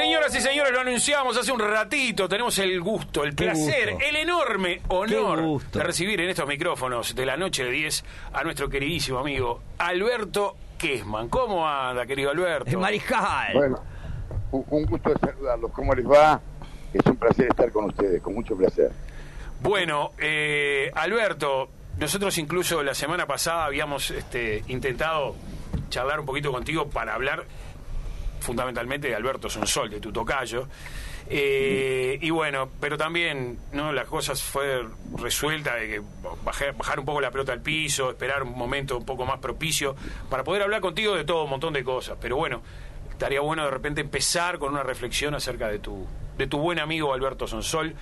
[0.00, 2.26] Señoras y señores, lo anunciamos hace un ratito.
[2.26, 4.08] Tenemos el gusto, el Qué placer, gusto.
[4.08, 8.70] el enorme honor de recibir en estos micrófonos de la noche de 10 a nuestro
[8.70, 11.28] queridísimo amigo Alberto Kesman.
[11.28, 12.70] ¿Cómo anda, querido Alberto?
[12.70, 13.52] El mariscal.
[13.52, 13.82] Bueno,
[14.52, 15.70] un un gusto de saludarlos.
[15.72, 16.40] ¿Cómo les va?
[16.94, 18.90] Es un placer estar con ustedes, con mucho placer.
[19.60, 25.36] Bueno, eh, Alberto, nosotros incluso la semana pasada habíamos este, intentado
[25.90, 27.44] charlar un poquito contigo para hablar
[28.40, 30.66] fundamentalmente de Alberto Sonsol, de tu tocayo.
[31.28, 34.84] Eh, y bueno, pero también no las cosas fue
[35.16, 36.02] resuelta de que
[36.44, 39.94] bajar, bajar un poco la pelota al piso, esperar un momento un poco más propicio
[40.28, 42.18] para poder hablar contigo de todo un montón de cosas.
[42.20, 42.62] Pero bueno,
[43.10, 47.14] estaría bueno de repente empezar con una reflexión acerca de tu, de tu buen amigo
[47.14, 47.94] Alberto Sonsol,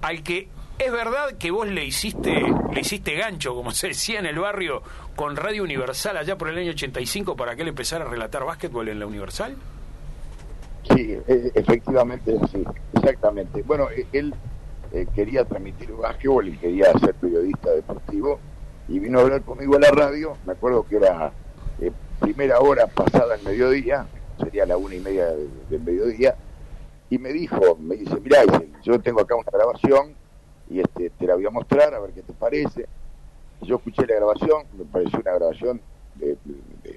[0.00, 2.42] al que es verdad que vos le hiciste,
[2.72, 4.82] le hiciste gancho, como se decía en el barrio,
[5.14, 8.88] con Radio Universal allá por el año 85 para que él empezara a relatar básquetbol
[8.88, 9.56] en la Universal.
[10.84, 13.62] Sí, e- efectivamente, sí, exactamente.
[13.62, 14.34] Bueno, e- él
[14.90, 18.42] eh, quería transmitir básquetbol y quería ser periodista deportivo
[18.88, 20.38] y vino a hablar conmigo a la radio.
[20.44, 21.32] Me acuerdo que era
[21.78, 26.36] eh, primera hora pasada el mediodía, sería la una y media de- del mediodía,
[27.10, 30.16] y me dijo, me dice, mirá, dice, yo tengo acá una grabación
[30.68, 32.86] y este te la voy a mostrar a ver qué te parece.
[33.62, 35.82] Yo escuché la grabación, me pareció una grabación
[36.14, 36.38] de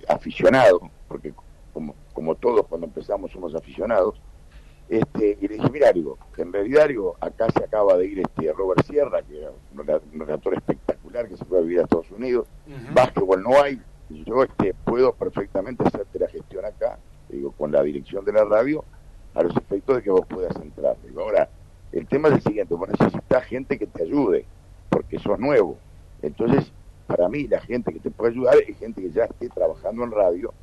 [0.10, 1.34] aficionado, porque
[1.76, 4.16] como, como todos cuando empezamos somos aficionados,
[4.88, 8.54] este, y le dije, mira, digo, en realidad, digo, acá se acaba de ir este
[8.54, 11.84] Robert Sierra, que era un, rela- un relator espectacular que se fue a vivir a
[11.84, 12.94] Estados Unidos, Ujú.
[12.94, 18.24] básquetbol no hay, yo este, puedo perfectamente hacerte la gestión acá, digo, con la dirección
[18.24, 18.86] de la radio,
[19.34, 20.96] a los efectos de que vos puedas entrar.
[21.06, 21.50] Digo, ahora,
[21.92, 24.46] el tema es el siguiente, vos necesitas gente que te ayude,
[24.90, 25.78] porque sos nuevo.
[26.22, 26.72] Entonces,
[27.08, 30.12] para mí, la gente que te puede ayudar es gente que ya esté trabajando en
[30.12, 30.54] radio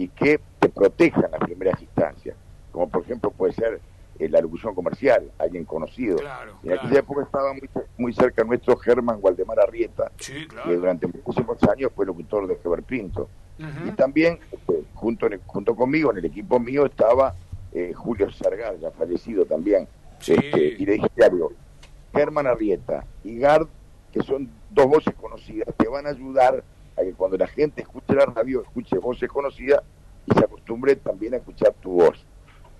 [0.00, 2.36] y que te proteja en las primeras instancias.
[2.72, 3.80] Como por ejemplo puede ser
[4.18, 6.16] eh, la locución comercial, alguien conocido.
[6.16, 6.80] Claro, en claro.
[6.80, 10.74] aquella época estaba muy, muy cerca nuestro Germán Waldemar Arrieta, Sí, que claro.
[10.74, 13.28] durante muchísimos años fue locutor de Heber Pinto.
[13.86, 17.34] Y también, este, junto, en el- junto conmigo, en el equipo mío, estaba
[17.72, 19.86] eh, Julio Sargal, ya fallecido también.
[20.18, 20.32] Sí.
[20.32, 21.52] Este, y le dije algo,
[22.14, 23.68] Germán Arrieta y Gard,
[24.12, 26.64] que son dos voces conocidas, te van a ayudar
[27.00, 29.82] a que cuando la gente escuche la radio, escuche voces conocidas
[30.26, 32.24] y se acostumbre también a escuchar tu voz.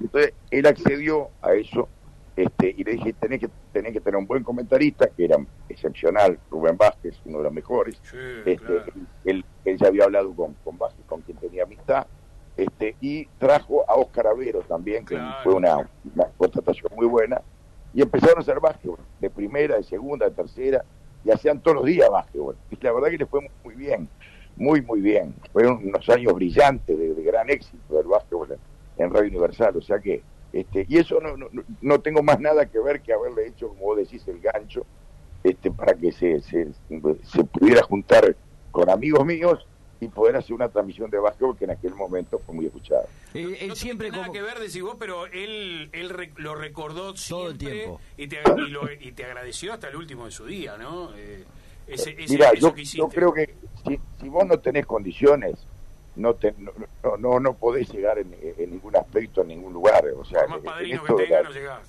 [0.00, 1.88] Entonces, él accedió a eso
[2.36, 5.36] este, y le dije, tenés que, tenés que tener un buen comentarista, que era
[5.69, 8.16] excepcional, Rubén Vázquez, uno de los mejores, Sí,
[8.47, 8.92] este, claro.
[9.25, 12.06] él, él ya había hablado con, con Vázquez, con quien tenía amistad,
[12.56, 15.36] este, y trajo a Óscar Avero también, que Claro.
[15.42, 15.76] fue una,
[16.14, 17.42] una contratación muy buena,
[17.92, 20.84] y empezaron a hacer básquetbol, de primera, de segunda, de tercera,
[21.25, 22.56] y hacían todos los días básquetbol.
[22.70, 24.08] Y la verdad que les fue muy bien,
[24.56, 25.34] muy, muy bien.
[25.53, 28.58] Fueron unos años brillantes, de, gran éxito del básquetbol
[28.98, 30.22] en, Radio Universal, o sea que,
[30.53, 33.69] este, y eso no, no, no- no tengo más nada que ver que haberle hecho,
[33.69, 34.84] como vos decís, el gancho,
[35.44, 36.69] este, para que se, se,
[37.22, 38.36] se pudiera juntar
[38.70, 39.66] con amigos míos
[40.00, 43.03] y poder hacer una transmisión de básquetbol que en aquel momento fue muy escuchada.
[43.34, 44.33] Él, él no siempre tiene nada como...
[44.33, 48.00] que ver, decís vos, pero él, él re- lo recordó Todo el siempre tiempo.
[48.16, 51.15] Y, te, y, lo- y te agradeció hasta el último de su día, ¿no?
[51.16, 51.44] Eh,
[51.87, 53.55] ese, ese- Mira, eso yo, que yo creo que
[53.87, 55.55] si, si vos no tenés condiciones,
[56.16, 56.72] no, te, no,
[57.05, 60.05] no, no, no podés llegar en, en ningún aspecto, en ningún lugar.
[60.16, 61.89] O sea, Por más en padrino que tenga, la- no llegás.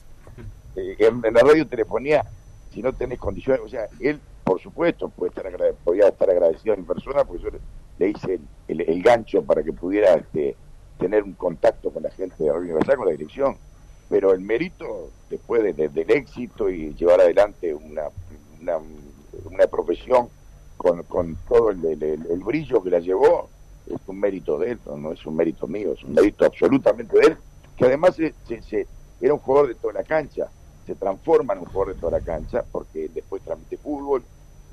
[0.75, 2.25] eh, en, en la radio telefonía,
[2.73, 6.75] si no tenés condiciones, o sea, él, por supuesto, puede estar agrade- podía estar agradecido
[6.75, 7.49] en persona, porque yo
[8.01, 10.55] le, hice el, gancho para que pudiera este,
[10.97, 13.55] tener un contacto con la gente de Radio Universal, con la dirección.
[14.09, 18.03] Pero el mérito, después de- de- del éxito y llevar adelante una,
[18.59, 18.77] una,
[19.45, 20.27] una profesión
[20.77, 23.49] con, con todo el, el- el- brillo que la llevó,
[23.87, 27.25] es un mérito de él, no, es un mérito mío, es un mérito absolutamente de
[27.27, 27.37] él,
[27.77, 28.87] que además se- se-
[29.21, 30.47] era un jugador de toda la cancha,
[30.85, 34.23] se transforma en un jugador de toda la cancha, porque después transmite fútbol,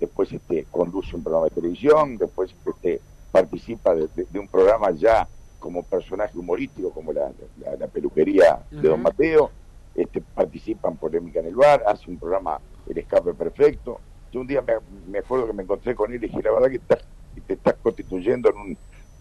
[0.01, 3.01] después este, conduce un programa de televisión, después este,
[3.33, 5.27] participa de, de- de un programa ya
[5.59, 7.31] como personaje humorístico, como la,
[7.61, 9.03] la- la peluquería de Don.
[9.03, 9.51] Mateo,
[9.95, 14.01] este, participa en Polémica en el Bar, hace un programa El Escape Perfecto.
[14.33, 14.75] Yo un día me,
[15.11, 17.01] me acuerdo que me encontré con él y dije, la verdad que estás,
[17.47, 18.79] te estás constituyendo en un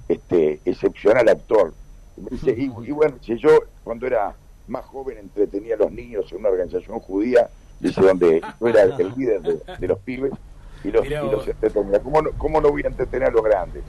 [0.08, 1.74] este, excepcional actor.
[2.18, 3.50] Y, me dice, y, y bueno, si yo
[3.84, 4.36] cuando era
[4.68, 7.50] más joven entretenía a los niños en una organización judía,
[7.80, 10.34] dice, donde yo era el líder de, de los pibes
[10.84, 12.02] y los, y los entretenía.
[12.02, 13.84] ¿Cómo no, ¿Cómo no voy a entretener a los grandes?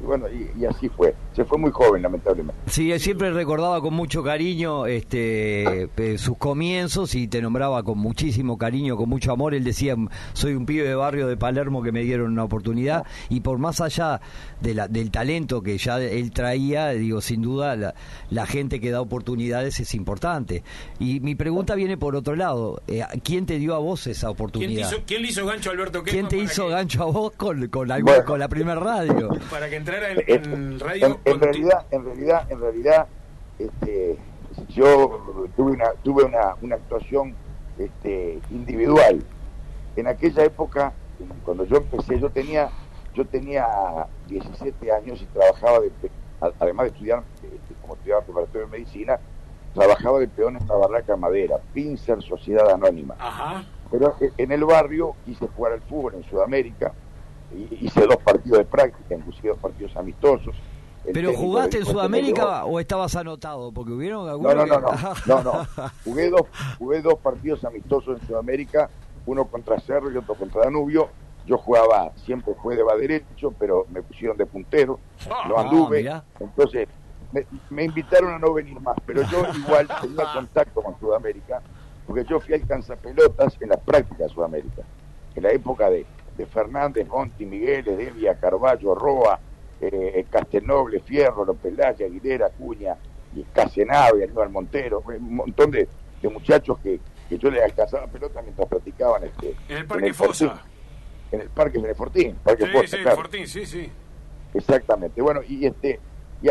[0.00, 1.14] Y bueno, y, así fue.
[1.34, 2.60] Se fue muy joven, lamentablemente.
[2.66, 8.58] Sí, él siempre recordaba con mucho cariño este sus comienzos y te nombraba con muchísimo
[8.58, 9.54] cariño, con mucho amor.
[9.54, 9.96] Él decía,
[10.32, 13.80] soy un pibe de barrio de Palermo que me dieron una oportunidad y por más
[13.80, 14.20] allá
[14.60, 17.94] de la, del talento que ya él traía, digo, sin duda la,
[18.30, 20.62] la gente que da oportunidades es importante.
[20.98, 22.82] Y mi pregunta viene por otro lado.
[22.86, 24.90] Eh, ¿Quién te dio a vos esa oportunidad?
[25.06, 28.00] ¿Quién, le hizo gancho a Alberto ¿Quién te hizo gancho a vos con, con, la,
[28.24, 29.30] con la primer radio?
[29.50, 31.20] Para que en, radio.
[31.24, 33.06] En, realidad, en realidad, en realidad,
[33.58, 34.18] este,
[34.68, 37.34] yo tuve una, tuve una, una actuación
[37.78, 39.22] este, individual.
[39.96, 40.92] En aquella época,
[41.44, 42.70] cuando yo empecé, yo tenía,
[43.14, 43.66] yo tenía
[44.28, 45.90] 17 años y trabajaba, de,
[46.60, 49.18] además de estudiar, este, como estudiaba preparatorio de medicina,
[49.74, 53.16] trabajaba de peón en la barraca madera, Pincer Sociedad Anónima.
[53.90, 56.92] Pero en el barrio quise jugar al fútbol en Sudamérica,
[57.80, 60.54] hice dos partidos de práctica, inclusive dos partidos amistosos.
[61.12, 63.72] ¿Pero jugaste en Sudamérica o estabas anotado?
[63.72, 64.54] Porque hubieron algunos.
[64.54, 64.92] No, no, no,
[65.26, 65.66] no, no,
[66.04, 66.42] Jugué, dos,
[66.78, 68.90] jugué dos partidos amistosos en Sudamérica,
[69.26, 71.08] uno contra Cerro y otro contra Danubio.
[71.46, 74.98] Yo jugaba, siempre fue de va derecho, pero me pusieron de puntero,
[75.48, 76.06] lo ah, anduve.
[76.40, 76.86] entonces,
[77.70, 81.62] me, invitaron a no venir más, pero yo igual tenía contacto con Sudamérica,
[82.06, 84.82] porque yo fui al cansapelotas en las prácticas de Sudamérica,
[85.34, 86.04] en la época de,
[86.38, 89.38] de Fernández, Monti, Miguel, Devia, Carballo, Roa,
[89.80, 92.96] eh, Castelnoble, Fierro, López Laya, Aguilera, Cuña,
[93.34, 95.88] y Casenave, Aníbal Montero, un montón de,
[96.22, 97.00] muchachos que,
[97.30, 100.62] yo les alcanzaba pelota mientras practicaban este, en el Parque Fosa.
[101.30, 103.92] En el Parque Fortín, Parque sí, sí, Fortín, sí, sí.
[104.54, 105.20] Exactamente.
[105.20, 106.00] Bueno, y este,
[106.40, 106.48] y,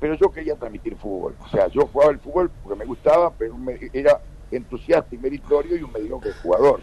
[0.00, 1.34] pero yo quería transmitir fútbol.
[1.44, 3.54] O sea, yo jugaba el fútbol porque me gustaba, pero
[3.92, 4.18] era
[4.50, 6.80] entusiasta y meritorio y un mediocre jugador.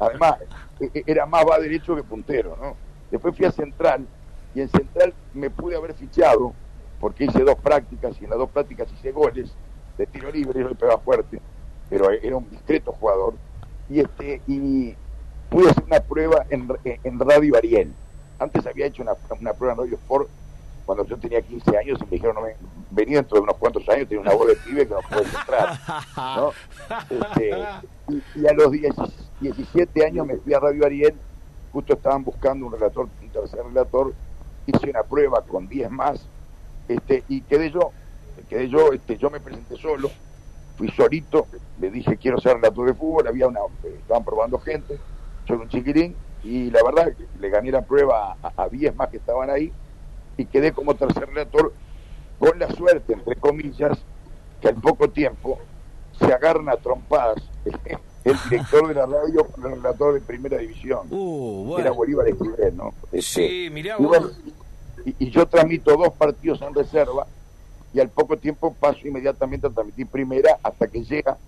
[0.00, 0.36] Además,
[0.80, 2.76] e, e, era más va derecho que puntero, ¿no?
[3.10, 4.06] Después fui a Central
[4.54, 6.52] y en Central me pude haber fichado
[7.00, 9.52] porque hice dos prácticas y en las dos prácticas hice goles
[9.98, 11.40] de tiro libre, yo le pegaba fuerte,
[11.88, 13.34] pero era un discreto jugador.
[13.88, 14.94] Y este y
[15.50, 17.92] pude hacer una prueba en, en Radio Ariel.
[18.38, 20.28] Antes había hecho una, una prueba en Radio Sport
[20.86, 22.54] cuando yo tenía 15 años y me dijeron, no me,
[22.92, 25.78] vení dentro de unos cuantos años, tiene una voz de pibe que no puedes entrar.
[26.16, 26.52] ¿no?
[27.10, 27.50] Este,
[28.36, 28.70] y, a los
[29.40, 31.14] 17 años me fui a Radio Ariel,
[31.72, 34.14] justo estaban buscando un relator, un tercer relator,
[34.66, 36.24] hice una prueba con 10 más,
[36.88, 37.90] este, y quedé yo,
[38.48, 40.08] quedé yo, este, yo me presenté solo,
[40.76, 41.48] fui solito,
[41.80, 44.98] le dije quiero ser relator de fútbol, había una, estaban probando gente,
[45.48, 49.50] soy un chiquirín, y la verdad le gané la prueba a 10 más que estaban
[49.50, 49.72] ahí,
[50.36, 51.72] y quedé como tercer relator
[52.38, 53.98] con la suerte, entre comillas,
[54.60, 55.58] que al poco tiempo
[56.18, 57.42] se agarran a trompadas
[58.24, 61.06] el director de la radio con el relator de primera división.
[61.10, 62.92] Uh, Era Bolívar Esquivel, ¿no?
[63.12, 63.96] Este, sí, mirá
[65.04, 67.26] y, y, yo transmito dos partidos en reserva
[67.94, 71.38] y al poco tiempo paso inmediatamente a transmitir primera hasta que llega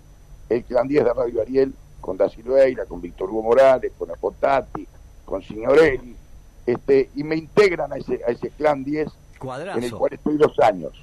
[0.47, 4.87] el clan 10 de Radio Ariel con Da Silveira, con Víctor Hugo Morales, con Apotati,
[5.25, 6.15] con Signorelli,
[6.71, 9.07] este, y me integran a ese, a ese clan 10,
[9.75, 10.93] en el cual estoy dos años.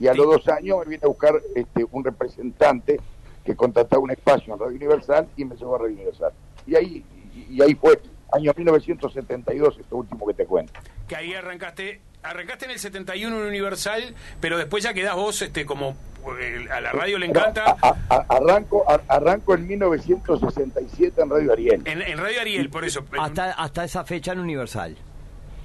[0.00, 3.00] Y a los dos años me viene a buscar este, un representante
[3.44, 6.32] que contrataba un espacio en Radio Universal y me llevó a Radio Universal.
[6.66, 7.04] Y ahí,
[7.48, 8.00] y, ahí fue,
[8.32, 10.72] año 1972, esto último que te cuento.
[11.06, 15.66] Que ahí arrancaste arrancaste en el 71 en Universal, pero después ya quedás vos este
[15.66, 15.96] como
[16.40, 17.76] eh, a la radio le encanta.
[18.08, 21.82] arranco arranco en 1967 en Radio Ariel.
[21.84, 23.04] En, Radio Ariel, por eso.
[23.18, 24.96] Hasta, hasta esa fecha en Universal.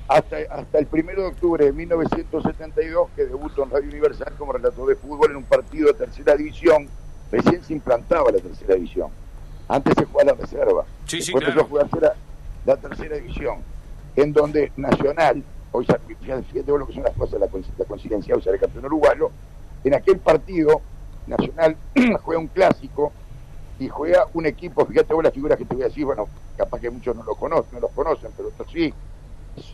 [0.07, 4.87] Hasta, hasta el primero de octubre de 1972 que debuto en Radio Universal como relator
[4.87, 6.87] de fútbol en un partido de tercera división.
[7.31, 9.11] Recién se implantaba la tercera división.
[9.67, 10.85] Antes se jugaba la reserva.
[11.05, 11.67] Sí, sí, claro.
[11.69, 11.79] yo
[12.65, 13.59] la tercera división,
[14.15, 15.43] en donde Nacional
[15.77, 15.85] hoy
[16.19, 19.29] fíjate vos lo que son las cosas, la, la coincidencia, sea, el campeón uruguayo,
[19.83, 20.81] en aquel partido,
[21.27, 21.75] Nacional
[22.23, 23.11] juega un clásico
[23.79, 26.79] y juega un equipo, fíjate vos las figuras que te voy a decir, bueno, capaz
[26.79, 28.91] que muchos no lo conocen, no los conocen, pero otros sí,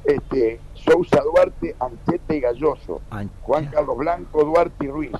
[0.04, 3.02] este, Sousa Duarte, Anchete y Galloso,
[3.44, 5.12] Juan Carlos Blanco, Duarte y Ruiz,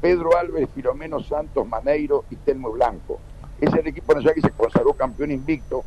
[0.00, 3.20] Pedro Álvarez, Filomeno Santos, Maneiro y Telmo Blanco.
[3.58, 5.84] Ese es el equipo nacional que se consagró campeón invicto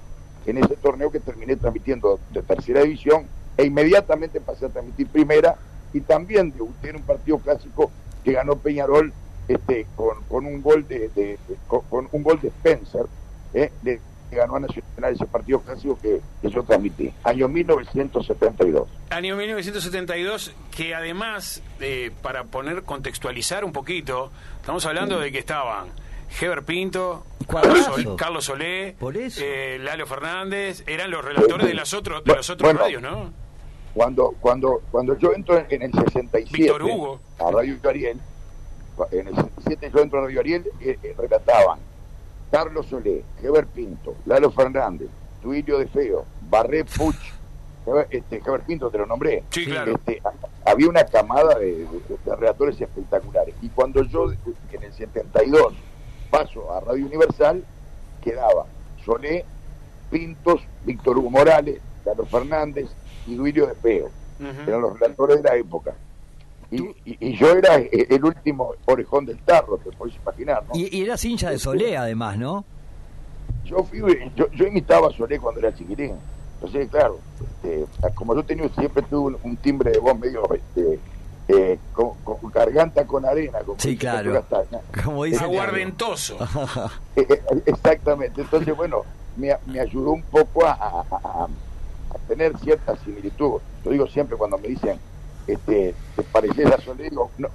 [0.47, 5.55] en ese torneo que terminé transmitiendo de tercera división e inmediatamente pasé a transmitir primera
[5.93, 7.91] y también debuté en un partido clásico
[8.23, 9.13] que ganó Peñarol
[9.47, 13.05] este, con, con un gol de, con, un gol de Spencer
[13.53, 13.99] eh, de,
[14.29, 18.89] que ganó a Nacional ese partido clásico que, yo transmití, año 1972.
[19.09, 25.87] Año 1972, que además, eh, para poner, contextualizar un poquito, estamos hablando de que estaban
[26.41, 27.25] Heber Pinto,
[28.17, 28.97] Carlos, Solé,
[29.37, 33.46] eh, Lalo Fernández, eran los relatores de, las otros de los otros radios, ¿no?
[33.97, 37.19] Cuando cuando cuando yo entro en, el 67 Víctor Hugo.
[37.39, 38.19] a Radio Ariel,
[39.11, 41.79] en el 67 yo entro a Radio Ariel, eh, eh, relataban
[42.51, 45.09] Carlos Solé, Heber Pinto, Lalo Fernández,
[45.41, 47.15] Tuilio de Feo, Barré Puch,
[47.85, 49.43] Heber, este, Heber Pinto te lo nombré.
[49.49, 49.93] Sí, claro.
[49.95, 50.21] Este,
[50.63, 53.55] había una camada de, de- de redactores espectaculares.
[53.61, 54.31] Y cuando yo
[54.71, 55.73] en el 72
[56.29, 57.63] paso a Radio Universal,
[58.23, 58.65] quedaba
[59.03, 59.43] Solé,
[60.11, 62.87] Pintos, Víctor Hugo Morales, Carlos Fernández
[63.27, 64.05] y Duilio de Feo
[64.39, 64.61] Ujú.
[64.69, 65.93] eran los relatores de la época.
[66.69, 70.75] Y, y- y yo era eh, el último orejón del tarro, te podés imaginar, ¿no?
[70.77, 72.65] Y, y eras hincha de Solé, además, ¿no?
[73.63, 73.99] Yo fui,
[74.35, 76.13] yo, yo imitaba a Solé cuando era chiquitín.
[76.55, 77.19] Entonces, claro,
[77.63, 80.99] este, como yo tenía, siempre tuve un, un timbre de voz medio este,
[81.49, 84.43] eh, con, con garganta con arena, como Sí, claro.
[85.03, 86.37] Como dice Aguardentoso.
[87.15, 88.41] Eh, eh, exactamente.
[88.41, 89.03] Entonces, bueno,
[89.37, 91.47] me, me ayudó un poco a, a- a-
[92.13, 93.59] a tener cierta similitud.
[93.83, 94.99] Yo digo siempre cuando me dicen,
[95.47, 97.09] este, ¿te pareces a Solé?
[97.09, 97.47] Digo, no,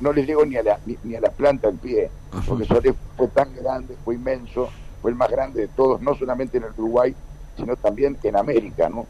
[0.00, 2.10] no les digo ni a, la, ni, ni a la planta del pie,
[2.46, 4.68] porque Solé fue tan grande, fue inmenso,
[5.02, 7.14] fue el más grande de todos, no solamente en el Uruguay,
[7.56, 9.06] sino también en América, ¿no?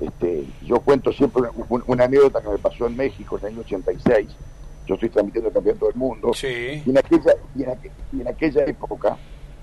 [0.00, 3.60] Este, yo cuento siempre un- una anécdota que me pasó en México en el año
[3.60, 4.28] 86.
[4.86, 6.32] Yo estoy transmitiendo el campeonato del mundo.
[6.34, 6.82] Sí.
[6.84, 9.16] Y en aquella, y en aqu- y en aquella época,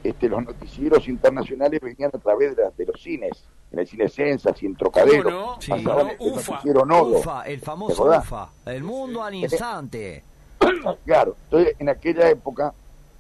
[0.04, 4.08] este, los noticieros internacionales venían a través de, las- de los cines, en el cine
[4.08, 5.62] Sensa, en Trocadero, ¿Cómo no?
[5.62, 5.72] Sí.
[6.20, 6.62] Ufa.
[6.64, 7.18] Nodo.
[7.18, 8.04] Ufa, el ¿Te famoso?
[8.06, 10.24] UFA, el mundo al instante.
[11.06, 12.74] Claro, entonces en aquella época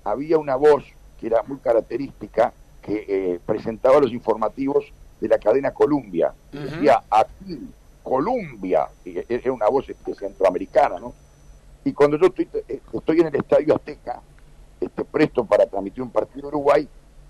[0.05, 0.83] había una voz
[1.19, 4.86] que era muy característica, que eh, presentaba los informativos
[5.19, 6.33] de la cadena Columbia.
[6.53, 6.63] Ujú.
[6.63, 7.60] Decía, aquí,
[8.01, 11.13] Columbia, e- era una voz este, centroamericana, ¿no?
[11.83, 14.22] Y cuando yo estoy, eh, estoy en el Estadio Azteca,
[14.79, 16.88] este, presto para transmitir un partido de Uruguay,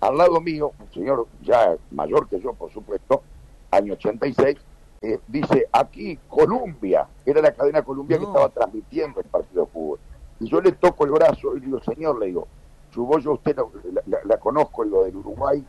[0.08, 3.22] al lado mío, un señor ya mayor que yo, por supuesto,
[3.70, 4.56] año 86,
[5.02, 9.98] eh, dice, aquí Columbia, era la cadena Columbia que estaba transmitiendo el partido de fútbol.
[10.40, 12.46] Y yo le toco el brazo y le digo, señor, le digo,
[12.92, 15.64] su voz yo usted la, la- la conozco, lo del Uruguay,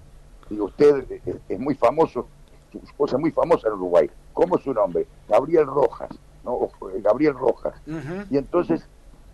[0.49, 2.27] digo, usted es, es muy famoso,
[2.71, 4.09] su esposa es muy famosa en Uruguay.
[4.33, 5.07] ¿Cómo es su nombre?
[5.29, 6.09] Gabriel Rojas,
[6.43, 6.69] ¿no?
[6.93, 7.73] Eh, Gabriel Rojas.
[8.29, 8.87] Y entonces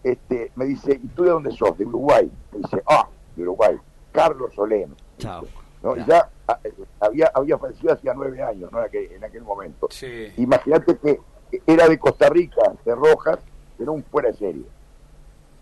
[0.03, 1.77] este, me dice, ¿y tú de dónde sos?
[1.77, 2.31] De Uruguay.
[2.53, 3.77] Me dice, ah, de Uruguay.
[4.11, 4.95] Carlos Soleno.
[5.17, 5.45] Chao.
[5.83, 5.95] ¿no?
[5.97, 6.07] Y Claro.
[6.07, 8.79] ya ah, eh, había, había fallecido hacía nueve años, ¿no?
[8.79, 9.87] En aquel, en aquel momento.
[9.89, 10.31] Sí.
[10.37, 11.19] Imagínate que
[11.65, 13.39] era de Costa Rica, de Rojas,
[13.79, 14.63] era un fuera de serie.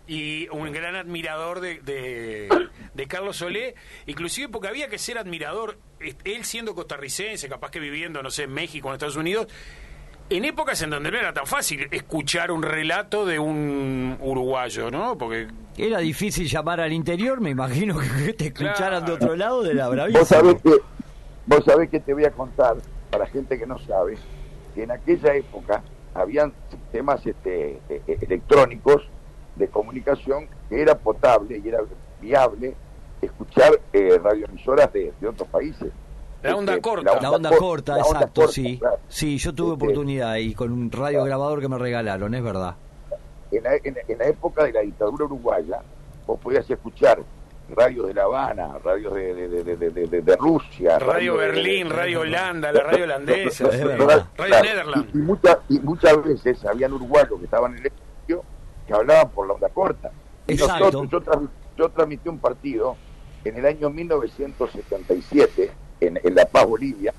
[0.06, 2.48] y un gran admirador de, de,
[2.94, 3.74] de Carlos Solé,
[4.06, 5.78] inclusive porque había que ser admirador,
[6.24, 9.46] él siendo costarricense, capaz que viviendo, no sé, en México, en Estados Unidos,
[10.30, 15.18] en épocas en donde no era tan fácil escuchar un relato de un uruguayo, ¿no?
[15.18, 19.74] Porque Era difícil llamar al interior, me imagino que te escucharan de otro lado de
[19.74, 20.24] la Vos bravísima.
[20.24, 20.70] sabés que,
[21.46, 22.76] vos sabés que te voy a contar,
[23.10, 24.16] para gente que no sabe,
[24.74, 25.82] que en aquella época
[26.14, 29.02] habían sistemas este, eh, eh, electrónicos
[29.56, 31.80] de comunicación que era potable y era
[32.20, 32.74] viable
[33.20, 35.90] escuchar eh, radioemisoras de, de otros países.
[36.42, 37.20] La onda Este, corta.
[37.20, 38.78] La onda cor- corta, la onda exacto, corta, sí.
[38.78, 38.98] claro.
[39.08, 42.74] Sí, yo tuve Este, oportunidad y con un radio grabador que me regalaron, es verdad.
[43.52, 45.80] en la, en- en la época de la dictadura uruguaya,
[46.26, 47.18] vos podías escuchar
[47.76, 51.88] radios de La Habana, radios de, de, de, de, de- de- de Rusia, Radio Berlín,
[51.88, 54.26] de- Radio Holanda, la radio holandesa, Es verdad.
[54.36, 55.08] Radio Claro, Nederland.
[55.14, 58.44] Y, y muchas, y muchas veces habían uruguayos que estaban en el estudio
[58.86, 60.10] que hablaban por la onda corta.
[60.46, 60.90] Y Exacto.
[61.02, 62.96] nosotros, yo, yo transmití un partido
[63.44, 67.12] en el año 1977 en, en La Paz, Bolivia,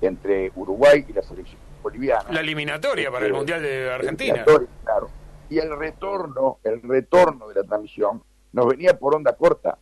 [0.00, 2.30] entre Uruguay y la selección boliviana.
[2.30, 4.44] La eliminatoria para el Este, Mundial de Argentina.
[4.84, 5.10] claro.
[5.48, 8.22] Y el retorno, el retorno de la transmisión
[8.52, 9.78] nos venía por onda corta.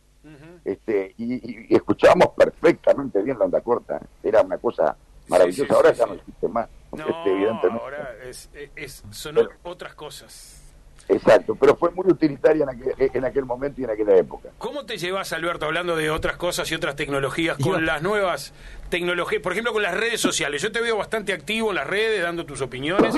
[0.65, 1.33] Este, y,
[1.71, 3.99] y- escuchábamos perfectamente bien la onda corta.
[4.21, 4.95] Era una cosa
[5.27, 5.63] maravillosa.
[5.63, 6.69] Sí, sí, Ahora sí, ya no existe más.
[6.91, 7.83] No, este, evidentemente.
[7.83, 10.68] ahora es, es, es- son Pero- otras cosas.
[11.09, 14.49] Exacto, pero fue muy utilitaria en aquel, en aquel momento y en aquella época.
[14.59, 18.53] ¿Cómo te llevas, Alberto, hablando de otras cosas y otras tecnologías, con las nuevas
[18.89, 20.61] tecnologías, por ejemplo, con las redes sociales?
[20.61, 23.15] Yo te veo bastante activo en las redes, dando tus opiniones.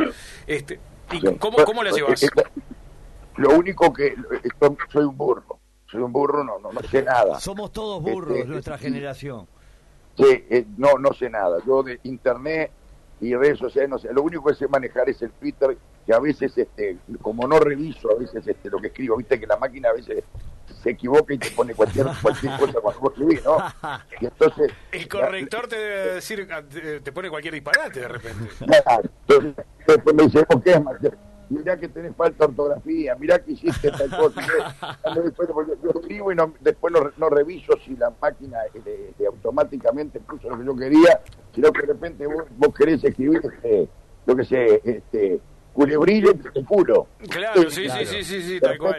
[0.48, 0.80] Este,
[1.12, 1.36] ¿Y Sí.
[1.38, 2.24] cómo, cómo las Eh, llevas?
[2.24, 2.28] eh,
[3.36, 4.16] Lo único que eh,
[4.90, 5.60] soy- un burro.
[5.92, 7.42] Soy un burro, no, no, no sé nada.
[7.42, 8.86] Somos todos burros, Este, nuestra sí.
[8.86, 9.48] generación.
[10.16, 11.58] Sí, eh, no, no sé nada.
[11.66, 12.72] Yo de internet
[13.22, 14.12] y redes sociales no sé.
[14.12, 18.12] Lo único que sé manejar es el Twitter, que a veces, este, como no reviso
[18.12, 20.24] a veces este, lo que escribo, viste que la máquina a veces
[20.82, 23.58] se equivoca y te pone cualquier, cualquier cosa cuando vos escribís, ¿no?
[24.20, 24.72] Y entonces...
[24.92, 26.48] El corrector te debe decir,
[27.04, 28.50] te pone cualquier disparate de repente.
[28.58, 30.82] Claro, entonces, después me dice, ¿por qué es?
[31.50, 34.42] Mirá que tenés falta de ortografía, mirá que hiciste tal cosa.
[35.22, 35.50] Después,
[35.84, 40.50] yo escribo y no- después no, no reviso si la máquina eh, eh, automáticamente puso
[40.50, 41.20] lo que yo quería,
[41.54, 43.88] sino que de repente vos, vos querés escribir este,
[44.26, 45.40] lo que sé, este,
[45.74, 47.08] culebrille el culo.
[47.30, 48.98] Claro, sí, sí, sí, sí, sí, tal cual.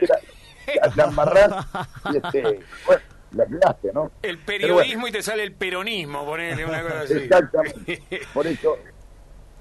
[0.80, 1.66] La, la amarrás
[2.12, 4.11] y este, bueno, la quedaste, ¿no?
[4.23, 7.14] El periodismo y te sale el peronismo, ponele una cosa así.
[7.14, 8.02] Exactamente.
[8.32, 8.76] Por eso,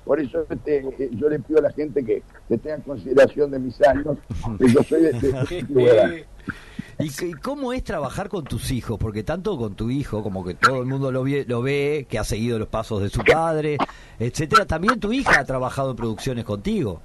[0.05, 3.81] por eso este, yo le pido a la gente que, que tenga consideración de mis
[3.81, 4.17] años,
[4.59, 6.25] que yo soy de, de
[7.03, 8.97] ¿Y, cómo es trabajar con tus hijos?
[8.99, 12.19] Porque tanto con tu hijo, como que todo el mundo lo ve, lo ve que
[12.19, 13.77] ha seguido los pasos de su padre,
[14.19, 17.01] etcétera, también tu hija ha trabajado en producciones contigo.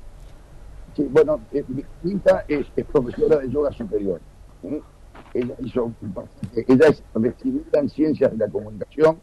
[0.95, 4.21] Sí, bueno, eh, mi hija es, profesora de yoga superior.
[5.35, 5.93] Ella, hizo,
[6.55, 9.21] ella es recibida en ciencias de la comunicación.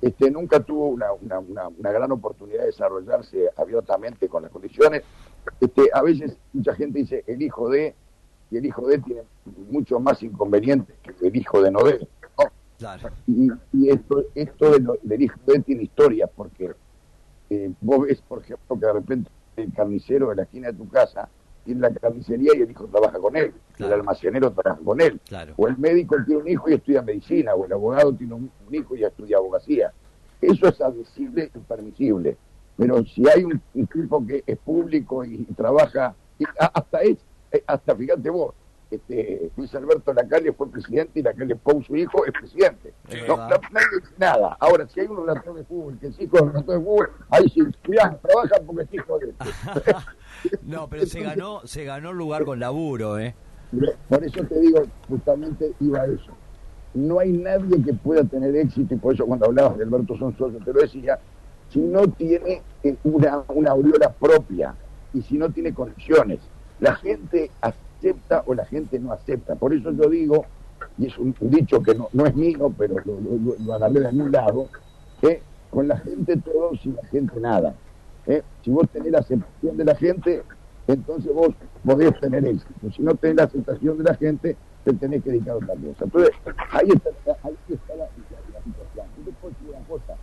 [0.00, 5.02] Este, nunca tuvo una, una gran oportunidad de desarrollarse abiertamente con las condiciones.
[5.60, 7.94] Este, a veces mucha gente dice el hijo de
[8.50, 9.22] y el hijo de él tiene
[9.70, 12.08] mucho más inconvenientes que el hijo de Noé.
[13.26, 14.70] Y, y, esto, esto
[15.02, 16.72] del hijo de él tiene historia, porque
[17.50, 20.88] eh, vos ves, por ejemplo, que de repente el carnicero de la esquina de tu
[20.88, 21.28] casa
[21.64, 25.20] tiene la carnicería y el hijo trabaja con él, el almacenero trabaja con él,
[25.56, 28.96] o el médico tiene un hijo y estudia medicina, o el abogado tiene un, hijo
[28.96, 29.92] y estudia abogacía.
[30.40, 32.36] Eso es admisible y permisible.
[32.76, 36.14] Pero si hay un, tipo que es público y, trabaja,
[36.58, 37.18] hasta es
[37.66, 38.54] hasta fíjate vos,
[38.90, 42.94] este, Luis Alberto Lacalle fue presidente y Lacalle Pou, su hijo, es presidente.
[43.26, 44.56] no, nadie dice nada.
[44.58, 47.48] Ahora, si hay un relator de fútbol que es hijo del relator de fútbol, ahí
[47.50, 49.94] sí, cuidado, trabaja porque es hijo de este.
[50.62, 53.34] no, pero se ganó, se ganó lugar con laburo, ¿eh?
[54.08, 56.32] Por eso te digo, justamente iba a eso.
[56.94, 60.56] No hay nadie que pueda tener éxito, y por eso cuando hablabas de Alberto Sonsoso
[60.64, 61.20] te lo decía,
[61.68, 64.74] si no tiene eh, una, una aureola propia
[65.12, 66.40] y si no tiene conexiones
[66.80, 69.54] la gente acepta o la gente no acepta.
[69.56, 70.44] Por eso yo digo,
[70.96, 73.18] y es un, dicho que no, no, es mío, pero lo,
[73.58, 74.68] lo, agarré de algún lado,
[75.20, 77.74] que con la gente todo, sin la gente nada.
[78.26, 78.42] ¿eh?
[78.64, 80.42] Si vos tenés la aceptación de la gente,
[80.86, 81.50] entonces vos
[81.84, 82.90] podés tener éxito.
[82.94, 86.04] Si no tenés la aceptación de la gente, te tenés que dedicar a otra cosa.
[86.04, 86.30] Entonces,
[86.72, 87.10] ahí está,
[87.42, 89.06] ahí está la, la, situación.
[89.26, 90.14] Yo puedo decir una cosa.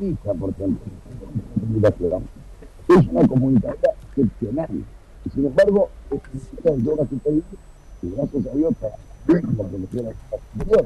[0.00, 0.86] Hija, por ejemplo,
[2.88, 4.68] es una comunicadora excepcional
[5.32, 5.90] sin embargo,
[8.02, 8.74] gracias a Dios,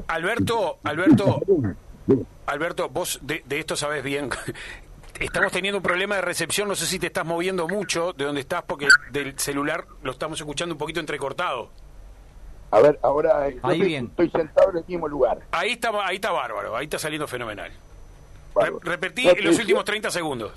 [0.07, 1.41] Alberto, Alberto,
[2.45, 4.29] Alberto, vos de, de esto sabes bien.
[5.19, 8.41] Estamos teniendo un problema de recepción, no sé si te estás moviendo mucho de donde
[8.41, 11.69] estás porque del celular lo estamos escuchando un poquito entrecortado.
[12.71, 14.07] A ver, ahora eh, ahí bien.
[14.07, 15.39] estoy sentado en el mismo lugar.
[15.51, 17.71] Ahí está, ahí está bárbaro, ahí está saliendo fenomenal.
[18.81, 20.51] repetí en los últimos 30 segundos.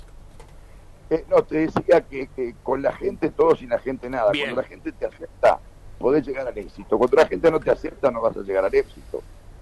[1.09, 2.29] Eh, no, te decía que,
[2.61, 4.31] con la gente todo, sin la gente nada.
[4.31, 5.59] Cuando la gente te acepta,
[5.97, 6.97] podés llegar al éxito.
[6.97, 9.21] Cuando la gente no te acepta, no vas a llegar al éxito.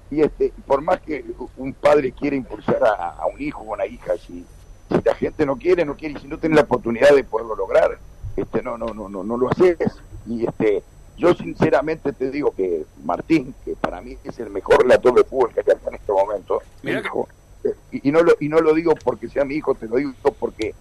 [0.10, 1.24] Y este, por más que
[1.58, 4.46] un padre quiera impulsar a, un hijo o una hija, si,
[4.90, 7.56] si la gente no quiere, no quiere, y si no tiene la oportunidad de poderlo
[7.56, 7.98] lograr,
[8.36, 9.78] este, no, no, no, no, no lo haces.
[10.26, 10.84] Y este,
[11.18, 15.54] yo sinceramente te digo que Martín, que para mí es el mejor relator de fútbol
[15.54, 17.28] que hay en este momento, hijo,
[17.64, 19.98] eh, y, y, no lo, y no lo digo porque sea mi hijo, te lo
[19.98, 20.74] digo porque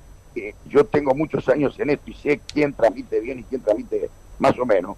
[0.66, 4.58] yo tengo muchos años en esto y sé quién transmite bien y quién transmite más
[4.58, 4.96] o menos.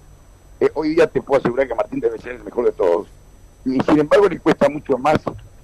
[0.61, 3.09] Eh, hoy día te puedo asegurar que Martín debe ser el mejor de todos.
[3.65, 5.19] Y sin embargo le cuesta mucho más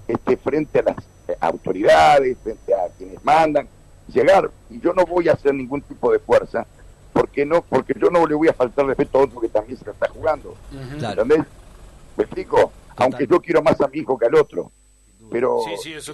[0.06, 0.96] este, frente a las
[1.28, 3.68] eh, autoridades, frente a quienes mandan,
[4.12, 4.50] llegar.
[4.70, 6.66] Y yo no voy a hacer ningún tipo de fuerza,
[7.12, 9.90] porque no porque yo no le voy a faltar respeto a otro que también se
[9.90, 10.54] está jugando.
[10.72, 11.44] ¿Entendés?
[12.16, 12.72] ¿Me explico?
[12.96, 14.70] Aunque yo quiero más a mi hijo que al otro.
[15.30, 15.60] Pero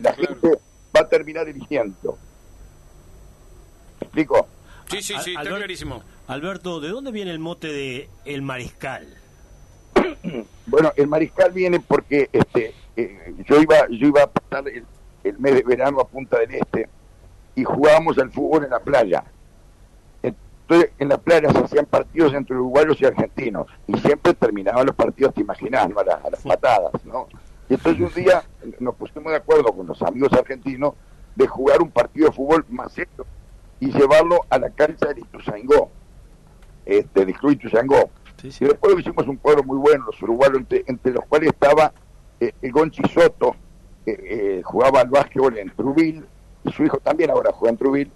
[0.01, 0.59] la gente
[0.97, 2.17] va a terminar eligiendo
[4.11, 4.49] explico?
[4.91, 6.03] Sí, sí, sí, está clarísimo.
[6.27, 9.07] Alberto, ¿de dónde viene el mote de El Mariscal?
[10.67, 15.55] bueno, el Mariscal viene porque este eh, yo iba yo iba a pasar el, mes
[15.55, 16.89] de verano a Punta del Este
[17.55, 19.25] y jugábamos al fútbol en la playa.
[20.23, 24.95] Entonces, en la playa se hacían partidos entre uruguayos y argentinos y siempre terminaban los
[24.95, 27.29] partidos, te imaginas, a, las, a las patadas, ¿no?
[27.69, 28.43] Y entonces un día
[28.81, 30.95] nos pusimos de acuerdo con los amigos argentinos
[31.37, 33.27] de jugar un partido de fútbol más serio
[33.81, 35.91] y llevarlo a la cancha de Ituzaingó,
[36.85, 38.11] este, de Club Ituzaingó.
[38.43, 41.93] Y después hicimos un cuadro muy bueno, los uruguayos, entre, los cuales estaba
[42.39, 43.55] eh, el Gonchi Soto,
[44.05, 44.19] que
[44.59, 46.25] eh, jugaba al básquetbol en Trubil,
[46.65, 48.11] y su hijo también ahora juega en Trubil,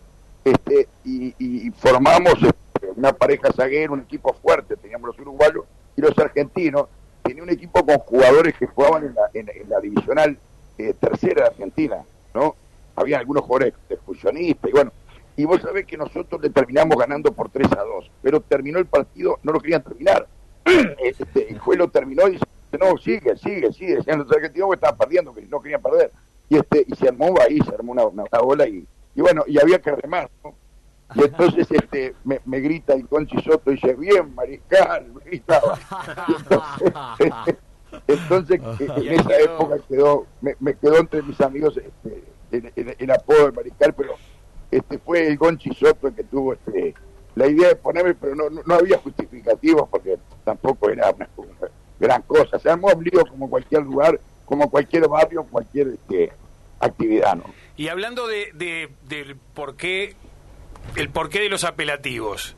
[0.44, 5.64] este, y, formamos este, una pareja zaguera, un equipo fuerte, teníamos los uruguayos
[5.96, 6.86] y los argentinos,
[7.22, 10.38] tenía un equipo con jugadores que jugaban en la, en, la divisional
[10.78, 12.02] eh, tercera de Argentina,
[12.34, 12.54] ¿no?
[12.96, 14.92] Había algunos jugadores de fusionistas, y bueno,
[15.36, 18.86] y vos sabés que nosotros le terminamos ganando por 3 a 2, pero terminó el
[18.86, 20.26] partido, no lo querían terminar.
[21.02, 22.44] Este, el juez lo terminó y dice,
[22.80, 23.96] no, sigue, sigue, sigue.
[23.96, 26.10] Decían los argentinos que estaban perdiendo, que no querían perder.
[26.48, 29.58] Y este y se armó ahí, se armó una, una, ola y, y bueno, y
[29.60, 30.54] había que remar, ¿no?
[31.14, 35.78] Y entonces este me, me grita el Conchi Soto y dice, bien, Mariscal, me gritaba.
[38.08, 38.60] Y entonces, entonces,
[38.96, 43.46] en esa época quedó, me, me quedó entre mis amigos este, el, el- el apodo
[43.46, 44.14] de Mariscal, pero
[44.76, 46.94] este fue el Gonchi Soto el que tuvo este,
[47.34, 51.28] la idea de ponerme, pero no, no, había justificativos porque tampoco era una,
[52.00, 52.58] gran cosa.
[52.58, 56.32] Se armó lío como cualquier lugar, como cualquier barrio, cualquier este,
[56.80, 57.44] actividad, ¿no?
[57.76, 60.14] Y hablando de, de- del por qué,
[60.96, 62.56] el porqué de los apelativos,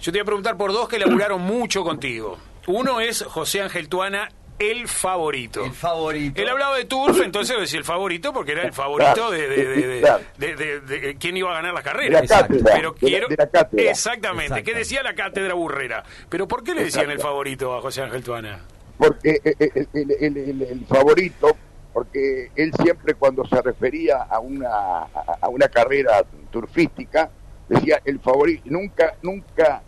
[0.00, 2.38] yo te voy a preguntar por dos que laburaron mucho contigo.
[2.66, 5.64] Uno es José Ángel Tuana, el favorito.
[5.64, 6.40] El favorito.
[6.40, 9.86] Él hablaba de Turf, entonces decía el favorito porque era el favorito de, de, de-
[9.86, 10.24] de- Claro.
[10.36, 12.20] de- de- de quién iba a ganar la cátedra.
[12.28, 13.90] Pero de la- quiero de la cátedra.
[13.90, 16.04] exactamente, ¿qué decía la cátedra burrera?
[16.28, 18.60] Pero ¿por qué le decían el favorito a José Ángel Tuana?
[18.98, 21.56] porque el, el- el- el favorito,
[21.94, 27.30] porque él siempre cuando se refería a una, a a una carrera turfística,
[27.66, 29.80] decía el favorito, nunca, nunca,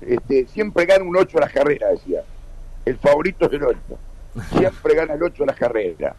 [0.00, 2.22] este, siempre gana un 8 a las carreras, decía.
[2.84, 3.78] El favorito es el 8.
[4.58, 6.14] Siempre gana el 8 a las carreras.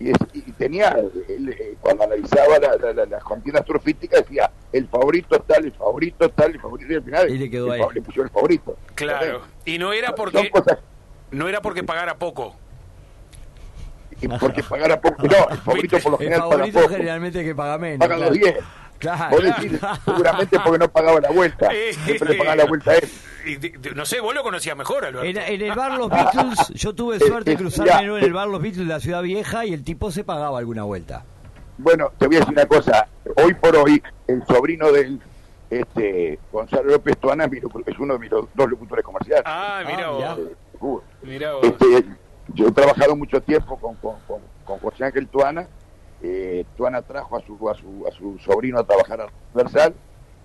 [0.00, 0.88] Y, es- y tenía,
[1.28, 5.64] él, eh, cuando analizaba la- la- la- las contiendas turfísticas, decía, el favorito es tal,
[5.64, 7.88] el favorito es tal, el favorito, y al final Y le quedó el ahí.
[7.94, 8.76] le puso el favorito.
[8.96, 9.42] Claro.
[9.64, 10.78] Y no era porque cosas
[11.30, 12.54] no era porque pagara poco.
[14.20, 15.22] y porque pagara poco.
[15.22, 16.90] No, el favorito por lo El general paga favorito poco.
[16.94, 17.98] generalmente que paga menos.
[17.98, 18.52] Pagan los claro.
[18.52, 18.64] 10.
[19.04, 19.36] Claro.
[19.36, 21.68] Vos decís, seguramente porque no pagaba la vuelta.
[21.72, 23.08] Eh, Siempre le pagaba la vuelta a él.
[23.94, 25.26] No sé, vos lo conocías mejor, Alberto.
[25.26, 28.32] En, en el bar Los Beatles, yo tuve suerte de Eh, eh, cruzarme en el
[28.32, 31.24] bar Los Beatles de la Ciudad Vieja y el tipo se pagaba alguna vuelta.
[31.76, 33.06] Bueno, te voy a decir una cosa.
[33.36, 35.20] Hoy por hoy, el sobrino del
[35.70, 37.44] este, Gonzalo López Tuana
[37.86, 39.42] es uno de mis dos locutores comerciales.
[39.46, 40.38] Ah, mira Ah, vos.
[40.80, 41.64] Uh, Mirá vos.
[41.64, 42.04] Este,
[42.54, 45.66] yo he trabajado mucho tiempo con, con, con, con José Ángel Tuana.
[46.26, 49.94] Eh, Tuana trajo a su, a, su, a su sobrino a trabajar a Universal.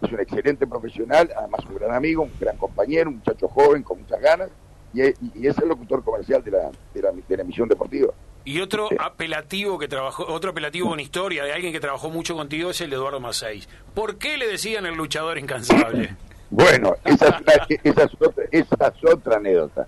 [0.02, 4.00] Es un excelente profesional, además un gran amigo, un gran compañero, un muchacho joven con
[4.02, 4.50] muchas ganas.
[4.94, 8.14] Y, es- y es el locutor comercial de la, de la, de la emisión deportiva.
[8.44, 12.72] Y otro apelativo que trabajó, otro apelativo con historia de alguien que trabajó mucho contigo
[12.72, 13.70] es el de Eduardo Maceis.
[13.94, 16.16] ¿Por qué le decían el luchador incansable?
[16.52, 19.86] Bueno, esa es, una- esa es otra, esa es otra anécdota.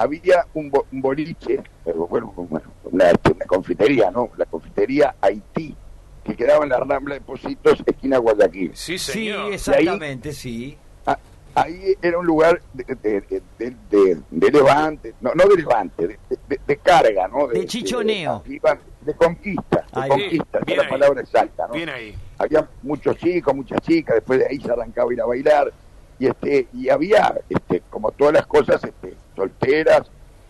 [0.00, 4.30] Había un, bo- un boliche, pero bueno, una, una confitería, ¿no?
[4.38, 5.76] La confitería Haití,
[6.24, 8.70] que quedaba en la Rambla de Positos, esquina Guayaquil.
[8.74, 9.52] Sí, Sí, señor.
[9.52, 10.78] exactamente, sí.
[11.04, 11.18] Ah,
[11.54, 16.06] ahí era un lugar de, de, de- de- de- de levante, no, no de levante,
[16.08, 17.48] de, de- de carga, ¿no?
[17.48, 18.42] De chichoneo.
[18.46, 20.08] De, iban- de conquista, de Ahí.
[20.08, 20.90] conquista, esa Bien es la ahí.
[20.90, 21.74] palabra exacta, ¿no?
[21.74, 22.14] Bien ahí.
[22.38, 25.72] había muchos chicos, muchas chicas, después de ahí se arrancaba a ir a bailar
[26.18, 30.02] y este y había este como todas las cosas este solteras,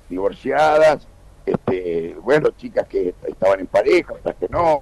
[0.09, 1.07] divorciadas,
[1.47, 4.81] este bueno, chicas que estaban en pareja, otras que no.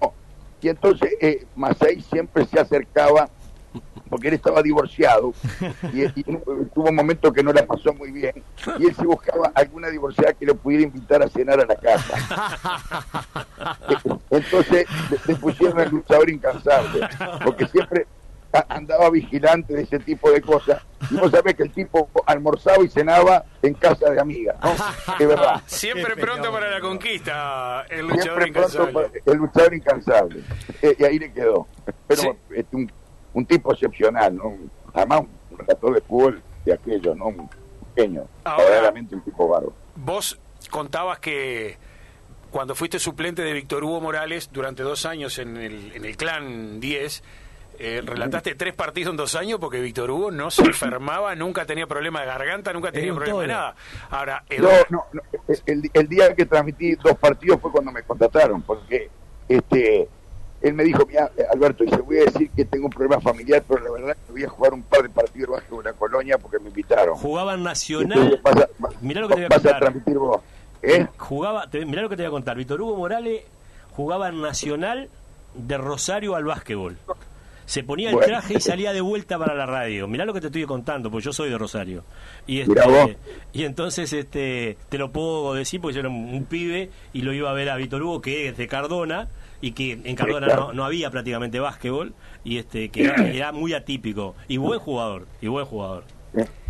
[0.62, 1.46] Y entonces eh,
[2.10, 3.28] siempre se acercaba
[4.08, 5.34] porque él estaba divorciado
[5.92, 8.42] y, y tuvo un momento que no la pasó muy bien
[8.78, 12.58] y él se buscaba alguna divorciada que lo pudiera invitar a cenar a la casa.
[14.30, 17.06] Entonces le, le pusieron el luchador incansable,
[17.44, 18.06] porque siempre
[18.68, 20.82] andaba vigilante de ese tipo de cosas.
[21.10, 24.74] Y vos sabés que el tipo almorzaba y cenaba en casa de amigas, ¿no?
[25.18, 25.62] De verdad.
[25.66, 29.22] Siempre pronto para la conquista, el luchador Siempre pronto incansable.
[29.26, 30.40] el luchador incansable.
[30.82, 31.66] Eh, y ahí le quedó.
[32.06, 32.28] Pero Sí.
[32.54, 32.92] este, un,
[33.34, 34.56] un tipo excepcional, ¿no?
[34.94, 37.26] Además, un relator de fútbol de aquello, ¿no?
[37.26, 37.50] Un
[37.94, 39.72] pequeño, verdaderamente un tipo bárbaro.
[39.94, 40.38] Vos
[40.70, 41.76] contabas que
[42.50, 46.80] cuando fuiste suplente de Víctor Hugo Morales durante dos años en el, en el Clan
[46.80, 47.22] 10,
[47.78, 51.86] eh, relataste tres partidos en dos años porque Víctor Hugo no se enfermaba, nunca tenía
[51.86, 53.74] problema de garganta, nunca tenía problema de nada.
[54.10, 55.22] Ahora, No, Eduardo- no, no,
[55.66, 59.08] el, el día que transmití dos partidos fue cuando me contrataron, porque
[59.48, 60.08] este
[60.60, 63.62] él me dijo, mira, Alberto, y se voy a decir que tengo un problema familiar,
[63.68, 65.96] pero la verdad que voy a jugar un par de partidos de básquetbol en la
[65.96, 67.14] colonia porque me invitaron.
[67.16, 68.40] Jugaban Entonces, Nacional.
[68.42, 68.68] vas a,
[69.00, 69.80] Mirá lo que te voy a vas a contar.
[69.80, 70.40] transmitir vos.
[70.82, 71.06] ¿Eh?
[71.16, 72.56] Jugaba, te- mirá lo que te voy a contar.
[72.56, 73.42] Víctor Hugo Morales
[73.92, 75.08] jugaba en Nacional
[75.54, 76.96] de Rosario al básquetbol.
[77.68, 78.28] Se ponía el Bueno.
[78.28, 80.08] traje y salía de vuelta para la radio.
[80.08, 82.02] Mirá lo que te estoy contando, porque yo soy de Rosario.
[82.46, 82.76] Y, vos.
[82.78, 83.18] este,
[83.52, 87.34] y entonces este, te lo puedo decir porque yo era un, un pibe y lo
[87.34, 89.28] iba a ver a Víctor Hugo, que es de Cardona,
[89.60, 90.68] y que en Cardona claro.
[90.68, 94.34] no, no había prácticamente básquetbol, y este que era, era muy atípico.
[94.48, 96.04] Y buen jugador, y buen jugador.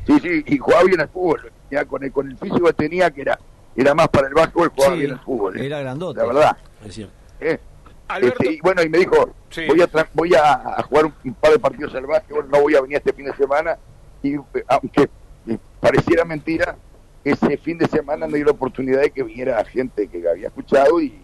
[0.05, 1.53] Sí, sí, y jugaba bien al fútbol.
[1.71, 3.39] Ya con el, con el físico que tenía, que era
[3.77, 5.61] era más para el básquetbol, jugaba Sí, bien al fútbol.
[5.61, 5.67] ¿eh?
[5.67, 6.19] era grandote.
[6.19, 6.57] La verdad.
[6.85, 7.13] Es cierto.
[7.39, 7.61] ¿eh?
[8.09, 9.67] Alberto, Este, y bueno, y me dijo, Sí.
[9.67, 12.81] voy, a tra- voy a, jugar un, par de partidos al básquetbol, no voy a
[12.81, 13.77] venir este fin de semana.
[14.23, 15.03] Y eh, aunque
[15.49, 16.77] eh, pareciera mentira,
[17.25, 21.01] ese fin de semana me dio la oportunidad de que viniera gente que había escuchado
[21.01, 21.15] y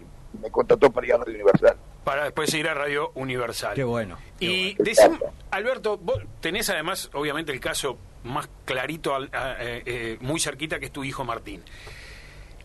[0.41, 1.77] me contrató para ir a Radio Universal.
[2.03, 3.73] para después ir a Radio Universal.
[3.73, 4.17] Qué bueno.
[4.39, 4.91] Y bueno.
[4.91, 5.19] decim-.
[5.51, 10.77] Alberto, vos tenés además, obviamente, el caso más clarito, al- a- eh, eh, muy cerquita,
[10.79, 11.63] que es tu hijo Martín.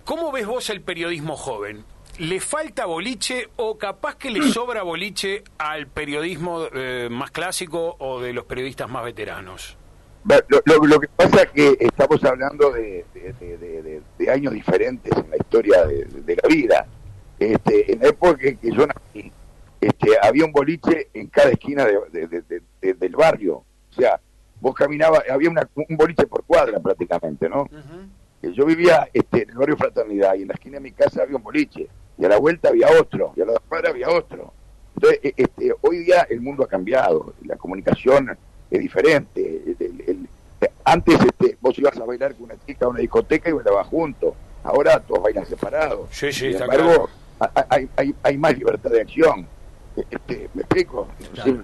[0.04, 1.84] ¿Cómo ves vos el periodismo joven?
[2.20, 8.20] ¿Le falta boliche o capaz que le sobra boliche al periodismo eh, más clásico o
[8.20, 9.78] de los periodistas más veteranos?
[10.48, 14.30] Lo, lo- lo que pasa es que estamos hablando de, de- de- de- de- de
[14.30, 16.06] años diferentes en la historia de,
[16.42, 16.86] la vida.
[17.38, 19.32] Este, en la época que, que yo nací,
[19.80, 23.54] este, había un boliche en cada esquina de- de- de- de- de- del barrio.
[23.90, 24.20] O sea,
[24.60, 27.66] vos caminabas, había una- un boliche por cuadra prácticamente, ¿no?
[28.42, 31.22] Eh, Yo vivía este, en el barrio Fraternidad y en la esquina de mi casa
[31.22, 31.88] había un boliche
[32.20, 34.52] y a la vuelta había otro y a la cuadra había otro.
[34.94, 38.36] Entonces, eh, este, hoy día el mundo ha cambiado, la comunicación
[38.70, 39.40] es diferente.
[39.66, 40.28] El- el- el-
[40.84, 44.34] antes este, vos ibas a bailar con una chica a una discoteca y bailabas juntos.
[44.62, 46.08] Ahora todos bailan separados.
[46.10, 47.08] Sí, sí, Sin está embargo,
[47.70, 49.46] hay, hay, hay más libertad de acción.
[49.96, 51.08] Eh, Este, ¿Me explico?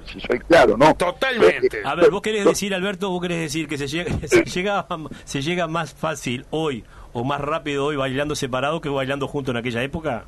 [0.06, 0.94] Si soy claro, ¿no?
[0.94, 1.80] Totalmente.
[1.84, 4.86] A ver, vos querés decir, Alberto, vos querés decir que se llega, se llega,
[5.24, 9.58] se llega más fácil hoy o más rápido hoy bailando separado que bailando junto en
[9.58, 10.24] aquella época.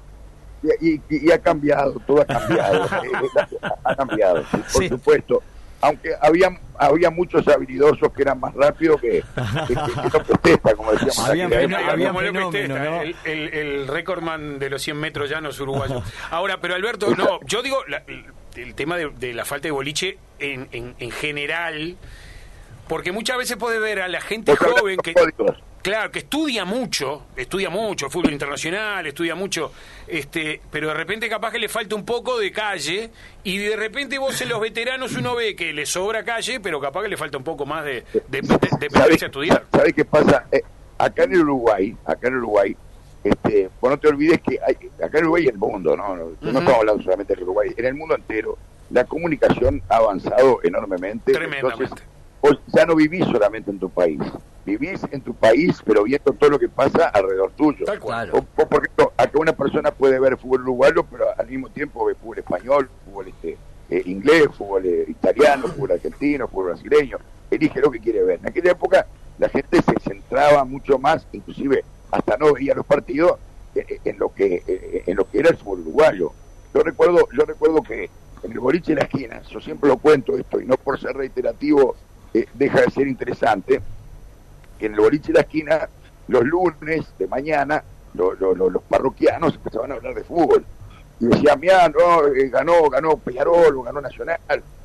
[0.81, 4.89] Y, y- y ha cambiado, todo ha cambiado, eh, ha, cambiado, sí, por Sí.
[4.89, 5.43] supuesto.
[5.81, 9.23] Aunque había, había muchos habilidosos que eran más rápidos que,
[9.69, 11.29] que, que, que López Testa, como decíamos.
[11.53, 12.19] fenó- época, habían ¿no?
[12.19, 13.03] Como López fenómeno, Testa, ¿no?
[13.03, 16.03] el, el, el recordman de los 100 metros llanos uruguayos.
[16.33, 18.03] Ahora, pero Alberto, no, yo digo la-
[18.57, 21.97] el tema de, de la falta de boliche en, en, en general,
[22.89, 25.63] porque muchas veces puede ver a la gente hablas joven que, códigos.
[25.89, 29.73] Claro, que estudia mucho, estudia mucho fútbol internacional, estudia mucho,
[30.07, 33.11] este, pero de repente capaz que le falta un poco de calle
[33.43, 37.03] y de repente vos en los veteranos uno ve que le sobra calle, pero capaz
[37.03, 39.65] que le falta un poco más de, de, de- de ¿Sabés- meterse a estudiar.
[39.73, 40.45] ¿Sabés qué pasa?
[40.53, 40.61] Eh,
[40.99, 42.77] acá en Uruguay, acá en Uruguay,
[43.25, 46.15] este, vos no te olvides que hay, acá en Uruguay y el mundo, ¿no?
[46.17, 48.59] No, no estamos hablando solamente del Uruguay, en el mundo entero
[48.91, 51.33] la comunicación ha avanzado enormemente.
[51.33, 51.85] Tremendamente.
[51.85, 52.07] Entonces,
[52.41, 54.21] vos ya no vivís solamente en tu país,
[54.65, 57.85] vivís en tu país, pero viendo todo lo que pasa alrededor tuyo.
[57.85, 58.31] Tal cual.
[58.33, 62.05] O, o, por ejemplo, acá una persona puede ver fútbol uruguayo, pero al mismo tiempo
[62.05, 63.57] ve fútbol español, fútbol este,
[63.91, 67.19] eh, inglés, fútbol eh, italiano, fútbol argentino, fútbol brasileño.
[67.51, 68.41] Elige lo que quiere ver.
[68.41, 69.07] En aquella época
[69.39, 73.39] la gente se centraba mucho más, inclusive hasta no veía los partidos
[73.75, 74.63] eh, en lo que
[75.07, 76.33] en lo que era el fútbol uruguayo.
[76.75, 78.11] Yo recuerdo, yo recuerdo que
[78.43, 81.17] en el boliche de la esquina, yo siempre lo cuento esto y no por ser
[81.17, 81.97] reiterativo
[82.35, 83.81] eh, deja de ser interesante
[84.79, 85.89] que en el boliche de la esquina,
[86.29, 87.83] los lunes de mañana,
[88.15, 90.65] lo- lo- lo- los parroquianos empezaban a hablar de fútbol.
[91.21, 94.39] Y decían, mira, no, eh, ganó, ganó Peñarol, o ganó Nacional,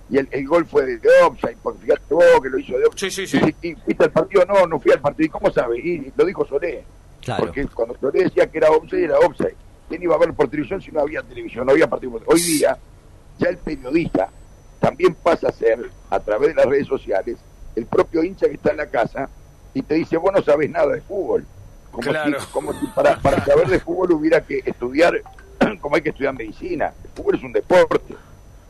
[0.09, 2.85] y el, el gol fue de, de offside, porque fíjate vos que lo hizo de.
[2.95, 3.39] Sí, sí, sí.
[3.61, 5.27] Y, y fuiste al partido, no, no fui al partido.
[5.27, 5.79] ¿Y cómo sabe?
[5.79, 6.83] Y lo dijo Solé.
[7.21, 7.45] Claro.
[7.45, 9.55] Porque cuando Solé decía que era offside, era offside.
[9.87, 12.19] ¿Quién iba a ver por televisión si no había televisión, no había partido?
[12.25, 12.77] Hoy día,
[13.37, 14.29] ya el periodista
[14.83, 17.37] también pasa a ser, a través de las redes sociales,
[17.73, 19.29] el propio hincha que está en la casa
[19.73, 21.45] y te dice, vos no sabés nada de fútbol.
[21.89, 22.37] Como Claro.
[22.41, 25.21] si, como si para, para saber de fútbol hubiera que estudiar
[25.81, 26.91] como hay que estudiar medicina.
[27.01, 28.13] El fútbol es un deporte.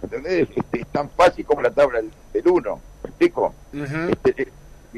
[0.03, 0.49] ¿Entendés?
[0.55, 2.79] Este, es tan fácil como la tabla del, del uno.
[3.03, 3.53] ¿Me explico?
[4.11, 4.51] Este, eh,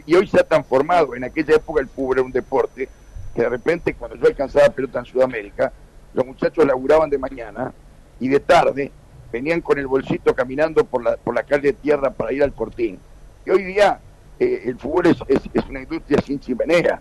[0.06, 1.16] y hoy se ha transformado.
[1.16, 2.90] En aquella época el fútbol era un deporte
[3.34, 5.72] que de repente cuando yo alcanzaba pelota en Sudamérica,
[6.14, 7.72] los muchachos laburaban de mañana
[8.20, 8.92] y de tarde
[9.36, 12.54] venían con el bolsito caminando por la, por la calle de tierra para ir al
[12.54, 12.98] cortín.
[13.46, 14.00] Y hoy día
[14.40, 17.00] eh, el fútbol es, es, es una industria sin chimenea,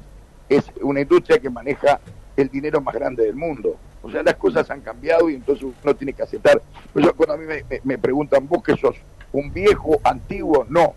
[0.49, 2.01] es una industria que maneja
[2.37, 3.77] el dinero más grande del mundo.
[4.03, 6.61] O sea, las cosas han cambiado y entonces uno tiene que aceptar.
[6.93, 8.97] Por eso cuando a mí me, me- me preguntan, ¿vos que sos
[9.33, 10.67] un viejo antiguo?
[10.69, 10.93] No,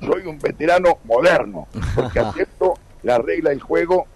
[0.00, 4.06] soy un veterano moderno, porque acepto la regla del juego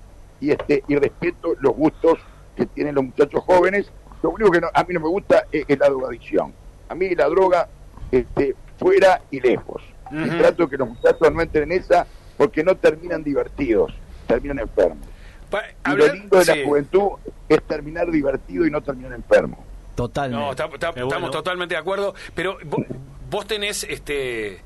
[0.40, 2.18] y este y respeto los gustos
[2.56, 3.90] que tienen los muchachos jóvenes.
[4.22, 6.52] Lo único que no- a mí no me gusta es, es la drogadicción.
[6.88, 7.68] A mí la droga
[8.10, 9.82] este, fuera y lejos.
[10.10, 10.38] Y Ujú.
[10.38, 13.92] trato que los muchachos no entren en esa porque no terminan divertidos,
[14.26, 15.06] terminan enfermos.
[15.50, 16.58] Pa- Y hablar- lo lindo de sí.
[16.58, 17.08] la juventud
[17.48, 19.64] es terminar divertido y no terminar enfermo.
[19.94, 20.44] Totalmente.
[20.44, 22.84] No, está- está- Qué estamos totalmente de acuerdo, pero vos,
[23.30, 24.60] vos tenés, este,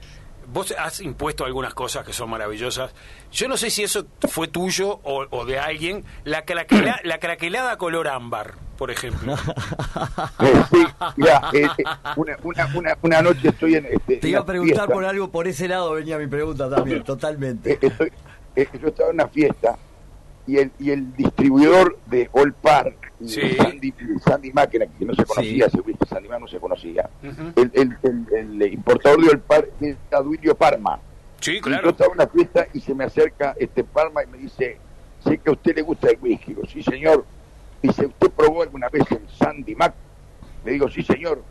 [0.53, 2.93] vos has impuesto algunas cosas que son maravillosas.
[3.31, 7.77] Yo no sé si eso fue tuyo o, o de alguien, la, craquela- la craquelada
[7.79, 9.35] color ámbar, por ejemplo.
[10.40, 11.85] Eh, sí, mirá, eh, eh,
[12.16, 13.87] una, una, una, una noche estoy en...
[13.87, 14.93] Este, Te iba a preguntar fiesta.
[14.95, 17.73] por algo, por ese lado venía mi pregunta también, totalmente.
[17.73, 18.12] Eh, estoy-
[18.57, 19.77] eh, yo estaba en una fiesta
[20.47, 23.40] y el, y el distribuidor de All Park, Sí.
[23.59, 23.93] Sandy,
[24.25, 25.73] Sandy Máquina, que no se conocía, Sí.
[25.77, 29.69] seguro que Sandy Mac no se conocía, el, el, el, el importador de All Park
[29.81, 30.99] era Duilio Parma.
[31.40, 31.90] Sí, Y yo claro.
[31.90, 34.79] estaba en una fiesta y se me acerca este Parma y me dice,
[35.23, 36.55] sé que a usted le gusta el whisky.
[36.55, 37.27] Digo, sí, señor.
[37.83, 39.95] Dice, ¿usted probó alguna vez el Sandy Mac?
[40.64, 41.43] Le digo, sí, señor,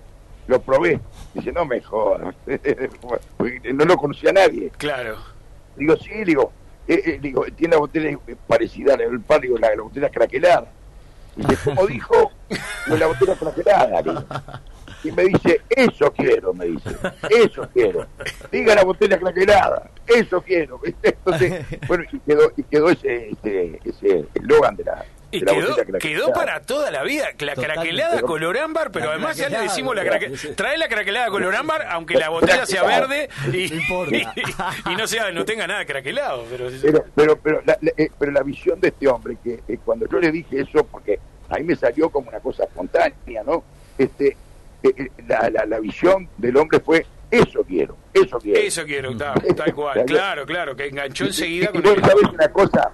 [0.47, 0.99] lo probé.
[1.33, 2.35] Dice, no me jodas.
[3.73, 4.71] no lo conocía nadie.
[4.77, 5.17] Claro.
[5.75, 6.51] Digo, sí, digo,
[6.87, 10.71] eh, eh, digo, tiene la botella parecida al par, digo, la, la botella craquelada.
[11.35, 12.31] Dice, ¿cómo dijo?
[12.85, 14.01] Digo, la botella craquelada.
[14.01, 14.23] digo.
[15.03, 16.89] Y me dice, eso quiero, me dice,
[17.29, 18.05] eso quiero.
[18.51, 20.81] Diga la botella craquelada, eso quiero.
[21.03, 26.33] Entonces, bueno, y quedó, y quedó ese, ese, ese eslogan de la, Y quedó, quedó
[26.33, 27.27] para toda la vida.
[27.39, 30.55] La craquelada color ámbar, pero La además ya le decimos la craquelada.
[30.55, 34.15] Trae la craquelada color ámbar, aunque la botella sea verde y, No importa.
[34.15, 34.23] y,
[34.91, 36.45] y no sea no tenga nada craquelado.
[36.49, 39.77] Pero, pero pero pero la, la- eh, pero la visión de este hombre que eh,
[39.85, 43.63] cuando yo le dije eso porque ahí me salió como una cosa espontánea no
[43.97, 44.29] este
[44.83, 49.15] eh, eh, la, la, la visión del hombre fue eso quiero eso quiero eso quiero,
[49.17, 50.03] tal, tal cual.
[50.07, 52.91] Claro, claro, que enganchó enseguida y, con y el- sabés una cosa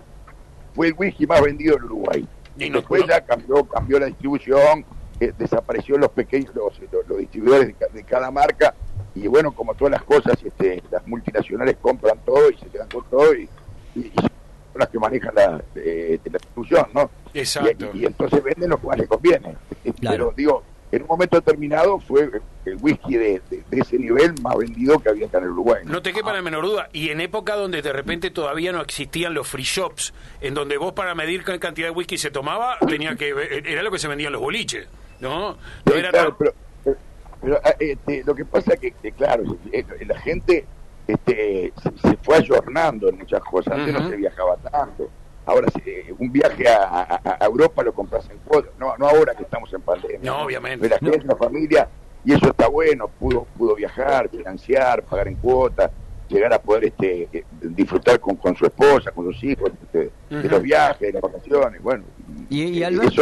[0.75, 2.27] fue el whisky más vendido en Uruguay.
[2.57, 4.85] Y no- después no- ya cambió cambió la distribución
[5.19, 8.73] eh, desapareció los pequeños los, los- los distribuidores de, ca- de cada marca.
[9.15, 13.03] Y bueno como todas las cosas este, las multinacionales compran todo y se quedan con
[13.09, 13.47] todo y,
[13.95, 14.29] y- y son
[14.79, 17.91] las que manejan la, eh, la distribución no Exacto.
[17.93, 19.55] y, y entonces venden lo que más les conviene.
[20.01, 20.17] Claro.
[20.17, 22.29] pero digo en un momento determinado fue
[22.65, 25.81] el whisky de, de- de ese nivel más vendido que había acá en el Uruguay
[25.83, 25.93] ¿no?
[25.93, 26.89] No te quepa la menor duda.
[26.93, 30.93] Y en época donde de repente todavía no existían los free shops, en donde vos
[30.93, 33.33] para medir qué cantidad de whisky se tomaba, tenía que
[33.65, 34.87] era lo que se vendía en los boliches,
[35.19, 35.51] ¿no?
[35.51, 35.57] No
[35.91, 36.97] Sí, era claro, tan- pero, pero-
[37.41, 40.65] pero, ah, este, lo que pasa es que, que, claro, eh, la gente
[41.07, 43.73] este, se, se fue ayornando en muchas cosas.
[43.77, 45.07] Antes no se viajaba tanto.
[45.45, 45.81] Ahora, si,
[46.17, 46.83] un viaje a,
[47.23, 48.71] a- a Europa lo compras en cuotas.
[48.79, 50.19] No, no ahora que estamos en pandemia.
[50.23, 50.87] No, obviamente.
[50.89, 51.87] Pero la gente, la familia,
[52.23, 53.07] y eso está bueno.
[53.07, 55.91] Pudo, pudo viajar, financiar, pagar en cuotas,
[56.27, 60.61] llegar a poder este, disfrutar con, con su esposa, con sus hijos, este, de los
[60.61, 61.81] viajes, de las vacaciones.
[61.83, 62.03] Bueno,
[62.49, 63.21] Y- y eh, Alberto-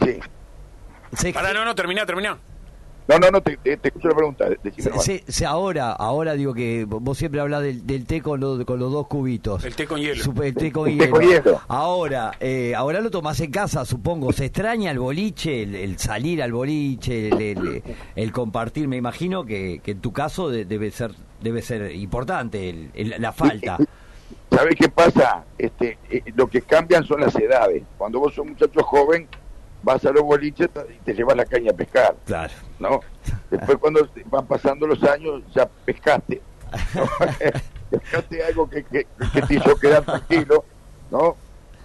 [0.00, 0.22] eso.
[1.14, 1.30] Sí.
[1.32, 2.38] Pará, no, no, terminá, terminá.
[3.08, 4.48] No, no, no, te, te, te escucho la pregunta.
[4.62, 5.04] decime se- nomás.
[5.04, 8.78] se- se- ahora, ahora digo que vos siempre hablas del, del té con, los- con
[8.78, 9.64] los dos cubitos.
[9.64, 10.22] El té con hielo.
[10.22, 11.16] Sup- el té con El té hielo.
[11.16, 11.60] con hielo.
[11.68, 14.32] Ahora, eh, ahora lo tomás en casa, supongo.
[14.32, 17.82] ¿Se extraña el boliche, el, el salir al boliche, el, el-
[18.14, 18.86] el compartir?
[18.86, 21.12] Me imagino que, que en tu caso de- debe ser
[21.42, 23.76] debe ser importante el- el- la falta.
[24.50, 25.44] ¿Sabés qué pasa?
[25.58, 27.82] Este, eh, lo que cambian son las edades.
[27.98, 29.26] Cuando vos sos un muchacho joven,
[29.82, 32.52] vas a los boliches y te llevas la caña a pescar, Claro.
[32.78, 33.00] ¿no?
[33.50, 36.40] Después cuando van pasando los años, ya pescaste.
[36.94, 37.04] ¿no?
[37.90, 40.64] pescaste algo que, que, que te hizo quedar tranquilo,
[41.10, 41.36] ¿no?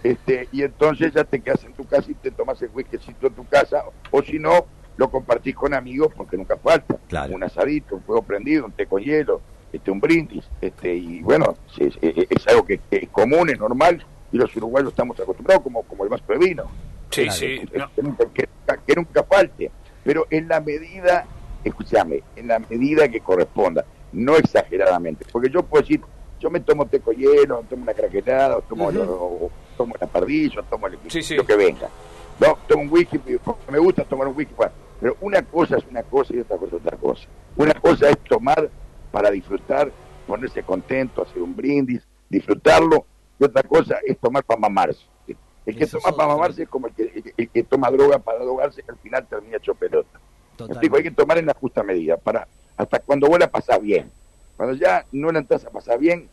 [0.02, 3.34] Este, y entonces ya te quedas en tu casa y te tomas el whiskycito en
[3.34, 6.96] tu casa, o si no, lo compartís con amigos porque nunca falta.
[7.08, 7.34] Claro.
[7.34, 9.40] Un asadito, un fuego prendido, un té con hielo,
[9.72, 13.58] este, un brindis, este, y bueno, es, es- es algo que, que es común, es
[13.58, 16.64] normal, y los uruguayos estamos acostumbrados como, como el vaso de vino.
[17.10, 17.32] Sí, Claro.
[17.38, 17.60] sí.
[17.72, 17.90] Que, no.
[17.94, 18.48] que nunca, que-
[18.86, 19.70] que nunca falte,
[20.04, 21.26] pero en la medida,
[21.64, 26.00] escúchame, en la medida que corresponda, no exageradamente, porque yo puedo decir,
[26.40, 30.06] yo me tomo té con hielo, tomo una craquelada, o tomo, o- o tomo una
[30.10, 31.34] pardilla, o tomo el- Sí, sí.
[31.36, 31.88] lo que venga.
[32.40, 33.18] No, tomo un whisky,
[33.70, 34.54] me gusta tomar un whisky,
[35.00, 37.28] pero una cosa es una cosa y otra cosa es otra cosa.
[37.56, 38.68] Una cosa es tomar
[39.10, 39.90] para disfrutar,
[40.26, 43.06] ponerse contento, hacer un brindis, disfrutarlo,
[43.40, 45.04] y otra cosa es tomar para mamarse.
[45.68, 48.18] El que Eso toma para mamarse es como el que, el, el que toma droga
[48.18, 50.18] para drogarse, que al final termina hecho pelota.
[50.58, 54.10] Explico, hay que tomar en la justa medida, para hasta cuando vos la pasás bien.
[54.56, 56.28] Cuando ya no la entras a pasar bien,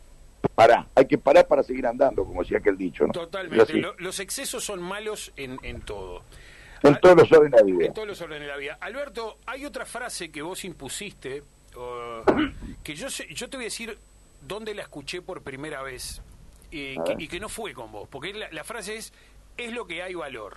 [0.54, 0.86] pará.
[0.94, 3.06] Hay que parar para seguir andando, como decía aquel dicho.
[3.06, 3.12] ¿no?
[3.12, 3.74] Totalmente.
[3.74, 6.22] Lo- los excesos son malos en, en todo.
[6.82, 7.86] En todos los órdenes de la vida.
[7.86, 8.78] En todos los órdenes de la vida.
[8.80, 11.42] Alberto, hay otra frase que vos impusiste,
[11.76, 12.30] uh,
[12.82, 13.98] que yo, sé- yo te voy a decir
[14.42, 16.20] dónde la escuché por primera vez
[16.70, 17.22] y, A que, ver.
[17.22, 19.12] y que no fue con vos, porque la, la frase es,
[19.56, 20.56] es lo que hay valor.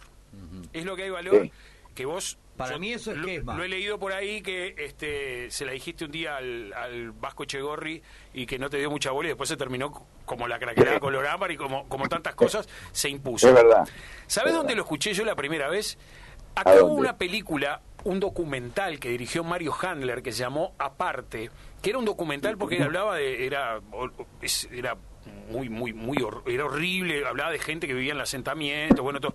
[0.74, 1.52] Es lo que hay valor Sí.
[1.96, 2.38] que vos...
[2.56, 3.56] Para yo mí eso es lo, quema.
[3.56, 7.46] Lo he leído por ahí que este se la dijiste un día al, al Vasco
[7.46, 11.00] Chegorri y que no te dio mucha bola y después se terminó como la craquelada
[11.00, 13.48] color ámbar y como, como tantas cosas se impuso.
[13.48, 13.88] Es verdad.
[14.28, 14.76] ¿Sabes Es dónde verdad.
[14.76, 15.98] lo escuché yo la primera vez?
[16.56, 21.50] ¿A Acá hubo una película, un documental que dirigió Mario Handler que se llamó Aparte,
[21.82, 23.80] que era un documental porque hablaba de era
[25.52, 29.20] muy muy muy hor- era horrible, hablaba de gente que vivía en el asentamiento, bueno
[29.20, 29.34] todo.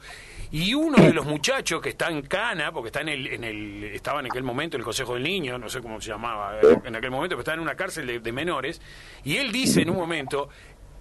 [0.53, 3.85] Y uno de los muchachos que está en Cana, porque está en el en el
[3.85, 6.79] estaba en aquel momento en el Consejo del Niño, no sé cómo se llamaba eh,
[6.85, 8.81] en aquel momento, pero estaba en una cárcel de, de menores
[9.25, 10.49] y él dice en un momento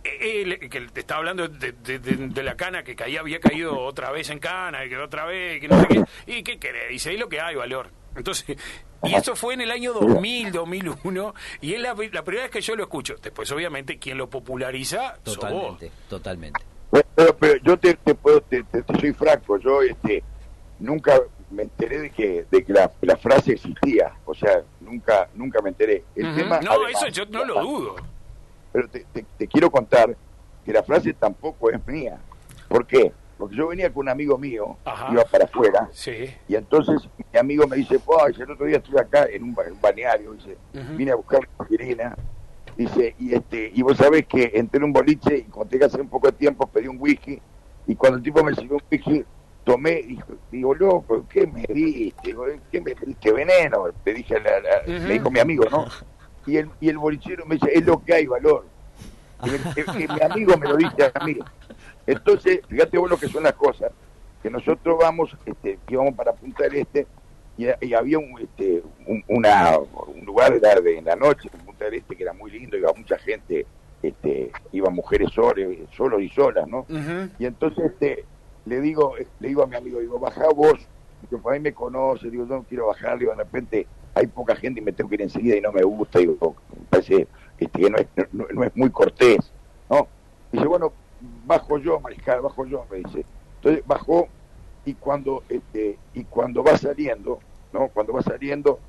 [0.03, 3.79] él, que te estaba hablando de, de- de- de la cana que caía, había caído
[3.79, 6.03] otra vez en cana, y que otra vez, que no sé qué.
[6.27, 6.89] ¿Y qué querés?
[6.89, 7.89] Dice, ahí lo que hay, valor.
[8.15, 8.57] Entonces,
[9.03, 12.61] y eso fue en el año 2000, 2001, y es la, la primera vez que
[12.61, 13.15] yo lo escucho.
[13.21, 15.49] Después, obviamente, quien lo populariza, sos vos.
[15.49, 16.61] Totalmente, totalmente.
[16.91, 20.23] Bueno, Pero, pero yo te, te puedo, te, te- te soy franco, yo este
[20.79, 24.13] nunca me enteré de que, de que la, la frase existía.
[24.25, 26.03] O sea, nunca nunca me enteré.
[26.15, 27.95] El tema, no, además, eso yo no lo dudo.
[28.71, 30.15] Pero te, te- te quiero contar
[30.65, 32.19] que la frase tampoco es mía.
[32.67, 33.11] ¿Por qué?
[33.43, 35.11] Porque yo venía con un amigo mío, Ajá.
[35.11, 36.33] iba para afuera, Sí.
[36.47, 37.95] y entonces mi amigo me dice,
[38.37, 40.55] el otro día estuve acá en un, ba- en un balneario, dice,
[40.95, 42.15] vine a buscar a Irina,
[42.77, 45.99] dice, y este, y vos sabés que entré en un boliche y cuando tenía hace
[45.99, 47.41] un poco de tiempo pedí un whisky,
[47.85, 49.25] y cuando el tipo me sirvió un whisky,
[49.65, 52.33] tomé, y dijo, digo, loco, ¿qué me diste?
[52.71, 53.31] ¿Qué me diste?
[53.33, 55.07] Veneno, le dije, a la- la- Ujú.
[55.07, 55.85] le dijo mi amigo, ¿no?
[56.45, 58.65] Y el, y el bolichero me dice, es lo que hay, valor.
[59.45, 61.37] Y el- el- que mi amigo me lo dice a mí.
[62.05, 63.91] Entonces, fíjate vos lo que son las cosas,
[64.41, 67.07] que nosotros vamos, este, íbamos para Punta del Este,
[67.57, 71.59] y, y había un, este, un, una, un lugar era de, en la noche en
[71.61, 73.65] Punta del Este que era muy lindo, iba mucha gente,
[74.01, 76.85] este, iba mujeres solas, solos y solas, ¿no?
[77.39, 78.25] Y entonces este,
[78.65, 80.79] le digo le digo a mi amigo, digo, baja vos,
[81.29, 84.55] que por ahí me conoce, digo, yo no quiero bajar, digo, de repente hay poca
[84.57, 87.27] gente y me tengo que ir enseguida y no me gusta, digo, me parece
[87.57, 89.39] este, que no es, no, no es muy cortés,
[89.89, 90.07] ¿no?
[90.51, 90.91] Dice, bueno,
[91.45, 93.25] bajo yo, mariscal, bajo yo, me dice.
[93.57, 94.27] Entonces bajó
[94.85, 97.39] y cuando este y cuando va saliendo,
[97.71, 97.87] ¿no?
[97.89, 98.79] Cuando va saliendo,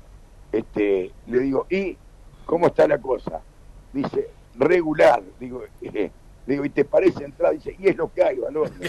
[0.51, 1.97] este le digo, ¿y
[2.45, 3.41] cómo está la cosa?
[3.93, 6.11] Dice, regular, digo, eh,
[6.45, 7.53] digo, ¿y te parece entrar?
[7.53, 8.69] Dice, y es lo que hay, valor.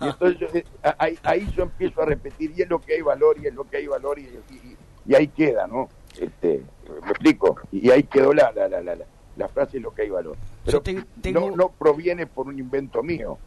[0.00, 0.64] y entonces yo, eh,
[0.98, 3.64] ahí, ahí yo empiezo a repetir, y es lo que hay valor, y es lo
[3.64, 4.76] que hay valor, y, y-
[5.06, 5.88] y ahí queda, ¿no?
[6.20, 6.62] Este,
[7.02, 8.96] me explico, y ahí quedó la, la, la, la,
[9.38, 10.36] la- frase, es lo que hay valor.
[10.64, 13.38] Pero Yo te- tengo- no, no proviene por un invento mío.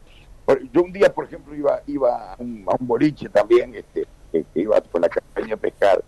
[0.44, 4.06] Por- Yo un día, por ejemplo, iba iba a un, a un boliche también, este,
[4.32, 6.02] que iba por la caña a pescar,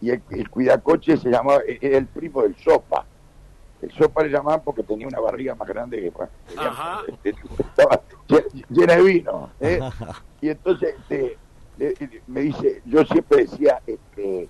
[0.00, 3.06] y el, el cuidacoche se llamaba, e- era el primo del sopa.
[3.80, 7.00] El sopa le llamaban porque tenía una barriga más grande que bueno, Ajá.
[7.08, 9.50] este, estaba lle- llena de vino.
[9.60, 9.80] ¿eh?
[10.42, 11.36] Y entonces este,
[11.78, 14.48] le- le- me dice, yo siempre decía, este,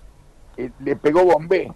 [0.57, 1.71] eh, le pegó bombé,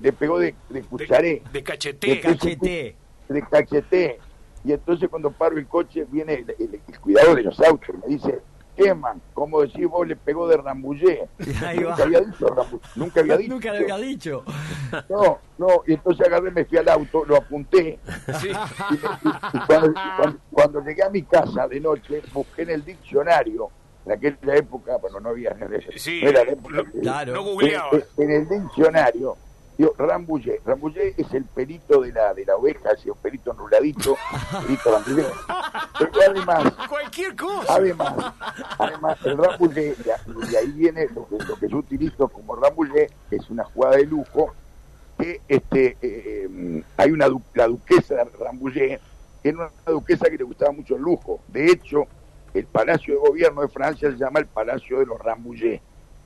[0.00, 2.06] le pegó de, de cucharé De cachete.
[2.06, 2.96] De Cachete.
[3.28, 4.18] le cacheté.
[4.64, 8.14] Y entonces cuando paro el coche viene el, el- el cuidador de los autos, me
[8.14, 8.40] dice,
[8.76, 11.28] queman, como decís vos, le pegó de rambullé.
[11.64, 11.90] Ahí va.
[11.90, 13.54] Nunca había dicho rambullé, nunca había dicho.
[13.54, 14.44] Nunca lo había dicho.
[15.08, 17.98] No, no, y entonces agarré, me fui al auto, lo apunté,
[18.40, 18.48] Sí.
[18.50, 18.98] y, me-
[19.30, 23.70] y- y cuando, cuando- cuando llegué a mi casa de noche, busqué en el diccionario,
[24.04, 25.56] en aquella época, bueno, no había,
[25.96, 27.32] Sí, no era la época no- que- Claro.
[27.34, 27.90] No en, googleaba.
[28.18, 29.36] en el diccionario,
[29.80, 30.60] digo, rambullé.
[30.64, 34.16] Rambullé es el pelito de la, de la oveja, así, un pelito enruladito,
[35.04, 35.32] pelito.
[35.98, 37.74] Pero además, Cualquier cosa.
[37.74, 38.14] además,
[38.78, 39.36] además, el
[40.10, 43.96] a- y ahí viene lo que, lo que yo utilizo como rambullé, es una jugada
[43.96, 44.52] de lujo,
[45.18, 49.00] que este eh, eh, hay una du- la duquesa de Rambouillet,
[49.42, 51.40] que era una duquesa que le gustaba mucho el lujo.
[51.48, 52.06] De hecho,
[52.54, 55.80] el Palacio de Gobierno de Francia se llama el Palacio de los Rambouillet,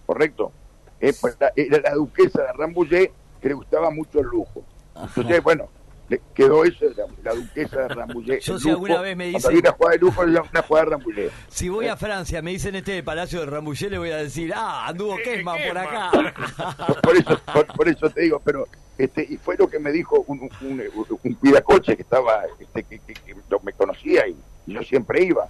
[0.06, 0.52] ¿correcto?
[1.00, 3.12] Eh, pues, la- Era la duquesa de Rambouillet
[3.44, 4.64] que le gustaba mucho el lujo.
[4.96, 5.68] Entonces, bueno,
[6.08, 8.40] le quedó eso, la, la duquesa de Rambouillet.
[8.40, 11.30] Yo si alguna vez me dicen- una jugada de lujo, una jugada de Rambouillet.
[11.48, 14.50] Si voy a Francia, me dicen este del Palacio de Rambouillet, le voy a decir,
[14.56, 16.10] ah, anduvo Eh, Kesman por acá.
[16.10, 18.66] por, por eso por, por eso te digo pero
[18.96, 22.82] este y fue lo que me dijo un, un, un- un cuidacoche que estaba este,
[22.84, 24.36] que, que- que me conocía y,
[24.66, 25.46] yo siempre iba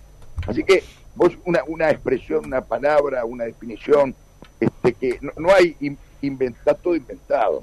[0.49, 0.82] así que
[1.14, 4.14] vos una una expresión una palabra una definición
[4.59, 7.62] este que no, no hay in- inventa todo inventado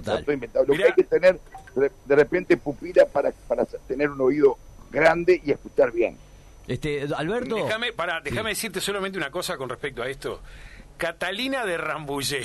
[0.00, 0.24] Total.
[0.32, 0.86] Inventado lo Mirá.
[0.86, 1.38] que hay que tener
[1.74, 4.56] de, de repente pupila para para tener un oído
[4.90, 6.16] grande y escuchar bien
[6.66, 7.56] Este, Alberto.
[7.56, 10.40] Déjame, para, déjame decirte solamente una cosa con respecto a esto.
[11.02, 12.44] Catalina de Rambouillet.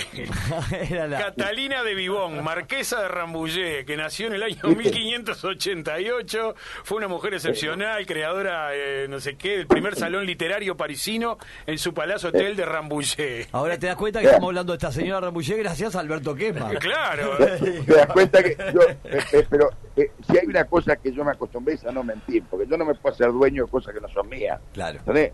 [0.89, 6.97] Era la- Catalina de Vivón, marquesa de Rambouillet, que nació en el año 1588, fue
[6.97, 11.37] una mujer excepcional, creadora, eh, no sé qué, del primer salón literario parisino
[11.67, 13.47] en su palacio hotel de Rambouillet.
[13.51, 16.77] Ahora te das cuenta que estamos hablando de esta señora Rambouillet gracias a Alberto Kesman.
[16.77, 17.37] Claro.
[17.37, 21.23] te das cuenta que yo, eh, eh, pero eh, si hay una cosa que yo
[21.23, 23.93] me acostumbré es a no mentir, porque yo no me puedo hacer dueño de cosas
[23.93, 24.59] que no son mías.
[24.73, 24.97] Claro.
[24.97, 25.33] ¿entendés?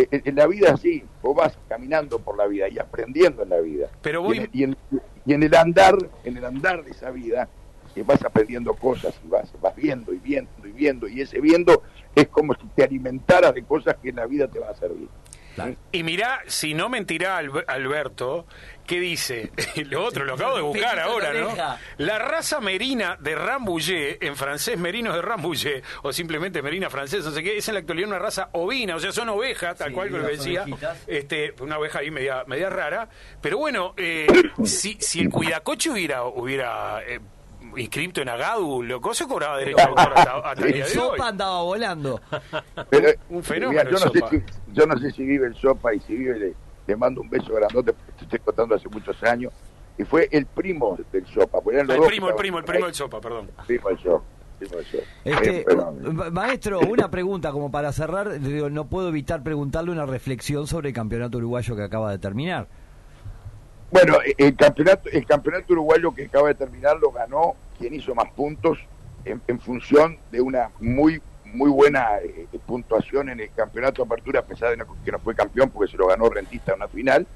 [0.00, 3.60] Eh, en- la vida así, vos vas caminando por la vida y aprendiendo en la
[3.60, 3.88] vida.
[4.02, 7.10] Pero voy- y, en, y en- y en el andar, en el andar de esa
[7.10, 7.48] vida,
[7.94, 11.82] eh, vas aprendiendo cosas y vas, vas viendo y viendo y viendo, y ese viendo
[12.14, 15.08] es como si te alimentaras de cosas que en la vida te van a servir.
[15.54, 15.74] Claro.
[15.92, 18.46] Y mirá, si no mentirá Alb- Alberto,
[18.86, 19.50] ¿qué dice?
[19.90, 21.54] Lo otro, lo acabo de buscar ahora, ¿no?
[21.98, 27.34] La raza merina de Rambouillet, en francés merinos de Rambouillet, o simplemente merina francesa, no
[27.34, 29.94] sé qué, es en la actualidad una raza ovina, o sea, son ovejas, tal Sí,
[29.94, 30.98] cual las decía, ovejitas.
[31.06, 33.08] este, una oveja ahí media, media rara,
[33.40, 34.26] pero bueno, eh,
[34.64, 37.20] si, si el cuidacoche hubiera, hubiera eh,
[37.76, 40.98] inscripto en Agadu, loco, se cobraba derecho de autor hasta, hasta el día El de
[40.98, 41.08] hoy.
[41.10, 42.20] sopa andaba volando.
[42.90, 44.42] Pero, Un fenómeno yo, el no sé si,
[44.72, 46.54] yo no sé si vive el Sopa y si vive, le,
[46.86, 49.52] le mando un beso grandote, porque te estoy contando hace muchos años.
[49.98, 51.58] Y fue el primo del Sopa.
[51.64, 53.50] los El dos primo, el primo, el primo del Sopa, perdón.
[53.66, 54.24] Primo del Sopa.
[54.58, 55.04] primo del Sopa.
[55.24, 58.40] Este, Eh, maestro, una pregunta como para cerrar.
[58.40, 62.68] digo, no puedo evitar preguntarle una reflexión sobre el campeonato uruguayo que acaba de terminar.
[63.92, 68.14] Bueno, eh, el campeonato, el campeonato uruguayo que acaba de terminar lo ganó quien hizo
[68.14, 68.78] más puntos
[69.24, 74.44] en, función de una muy muy buena eh, puntuación en el campeonato de apertura, a
[74.44, 77.26] pesar de no- que no fue campeón porque se lo ganó Rentista en una final,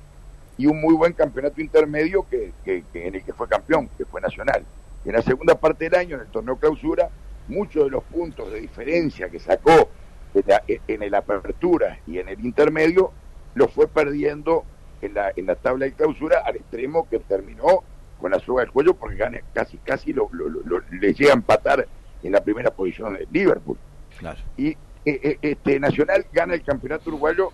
[0.57, 4.07] y un muy buen campeonato intermedio que, que- que en el que fue campeón, que
[4.07, 4.65] fue Nacional.
[5.05, 7.11] En la segunda parte del año, en el torneo clausura,
[7.49, 9.91] muchos de los puntos de diferencia que sacó
[10.35, 13.13] en, la, en el apertura y en el intermedio,
[13.55, 14.65] los fue perdiendo
[15.03, 17.83] en la, en la tabla de clausura al extremo que terminó
[18.21, 21.33] con la soga del cuello porque gane, casi casi lo, lo- lo- lo- le llega
[21.33, 21.87] a empatar
[22.23, 23.77] en la primera posición de Liverpool.
[24.19, 24.39] Claro.
[24.57, 27.51] Y eh, eh, este Nacional gana el campeonato uruguayo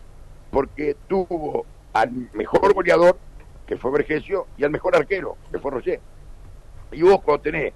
[0.51, 3.19] porque tuvo al mejor goleador,
[3.67, 6.01] que fue Vergesio, y al mejor arquero, que fue Roger.
[6.93, 7.73] Y vos cuando tenés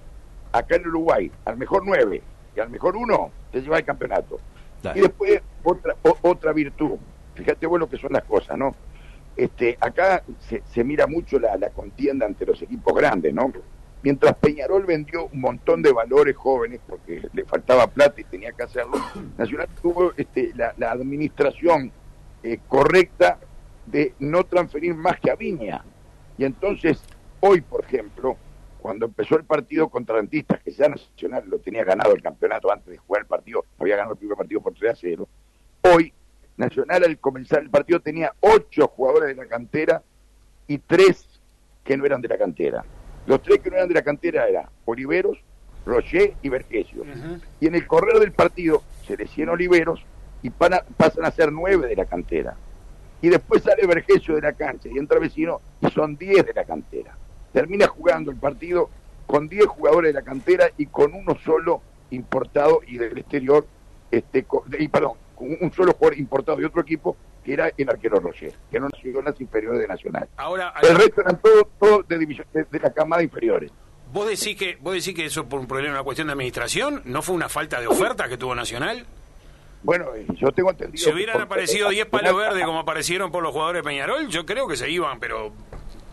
[0.51, 2.21] acá en Uruguay al mejor nueve
[2.55, 4.39] y al mejor uno, te lleva el campeonato.
[4.81, 4.97] Claro.
[4.97, 6.97] Y después otra o- otra virtud.
[7.35, 8.73] Fíjate vos lo que son las cosas, ¿no?
[9.37, 13.53] Este, acá se, se mira mucho la, contienda ante los equipos grandes, ¿no?
[14.01, 18.63] Mientras Peñarol vendió un montón de valores jóvenes porque le faltaba plata y tenía que
[18.63, 18.97] hacerlo,
[19.37, 21.91] Nacional tuvo este, la, la administración
[22.43, 23.39] eh, correcta
[23.85, 25.83] de no transferir más que a Viña.
[26.37, 26.99] Y entonces,
[27.39, 28.37] hoy, por ejemplo,
[28.79, 32.87] cuando empezó el partido contra Rentistas, que ya Nacional lo tenía ganado el campeonato antes
[32.87, 35.27] de jugar el partido, había ganado el primer partido por 3 a 0,
[35.93, 36.13] hoy
[36.57, 40.01] Nacional al comenzar el partido tenía ocho jugadores de la cantera
[40.67, 41.39] y tres
[41.83, 42.83] que no eran de la cantera.
[43.27, 45.37] Los tres que no eran de la cantera eran Oliveros,
[45.85, 47.03] Rocher y Vergesio.
[47.59, 50.03] Y en el correr del partido se le 100 Oliveros
[50.41, 52.55] y pasan a ser nueve de la cantera.
[53.21, 56.65] Y después sale Vergesio de la cancha y entra vecino y son 10 de la
[56.65, 57.17] cantera.
[57.53, 58.89] Termina jugando el partido
[59.25, 61.81] con 10 jugadores de la cantera y con uno solo
[62.11, 63.65] importado y del exterior,
[64.11, 64.45] este,
[64.79, 68.53] y perdón, con un solo jugador importado de otro equipo que era el arquero Roger,
[68.71, 70.27] que no nació en las inferiores de Nacional.
[70.37, 73.71] Ahora, El resto eran todos todo de, división, de, de la camada inferiores.
[74.11, 77.01] ¿vos decís que vos decís que eso por un problema, una cuestión de administración?
[77.05, 79.05] ¿No fue una falta de oferta que tuvo Nacional?
[79.83, 81.03] Bueno, eh, yo tengo entendido...
[81.03, 84.67] Si hubieran aparecido 10 palos verdes como aparecieron por los jugadores de Peñarol, yo creo
[84.67, 85.51] que se iban, pero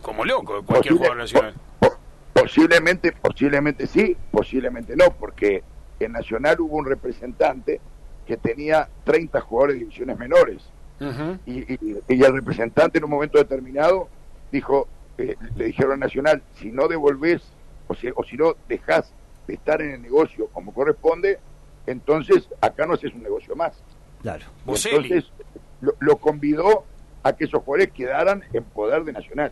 [0.01, 1.53] como loco, cualquier Posible- jugador nacional.
[1.79, 1.97] po- po-
[2.33, 5.63] posiblemente, posiblemente sí, posiblemente no, porque
[5.99, 7.81] en Nacional hubo un representante
[8.25, 10.63] que tenía 30 jugadores de divisiones menores
[11.45, 14.07] y, y- y el representante en un momento determinado
[14.51, 17.41] dijo, eh, le dijeron a Nacional, si no devolvés
[17.87, 19.11] o si, o si no dejás
[19.47, 21.39] de estar en el negocio como corresponde,
[21.85, 23.73] entonces acá no haces un negocio más.
[24.21, 24.45] Claro.
[24.89, 25.31] Entonces
[25.81, 26.85] lo, lo convidó
[27.23, 29.51] a que esos jugadores quedaran en poder de Nacional.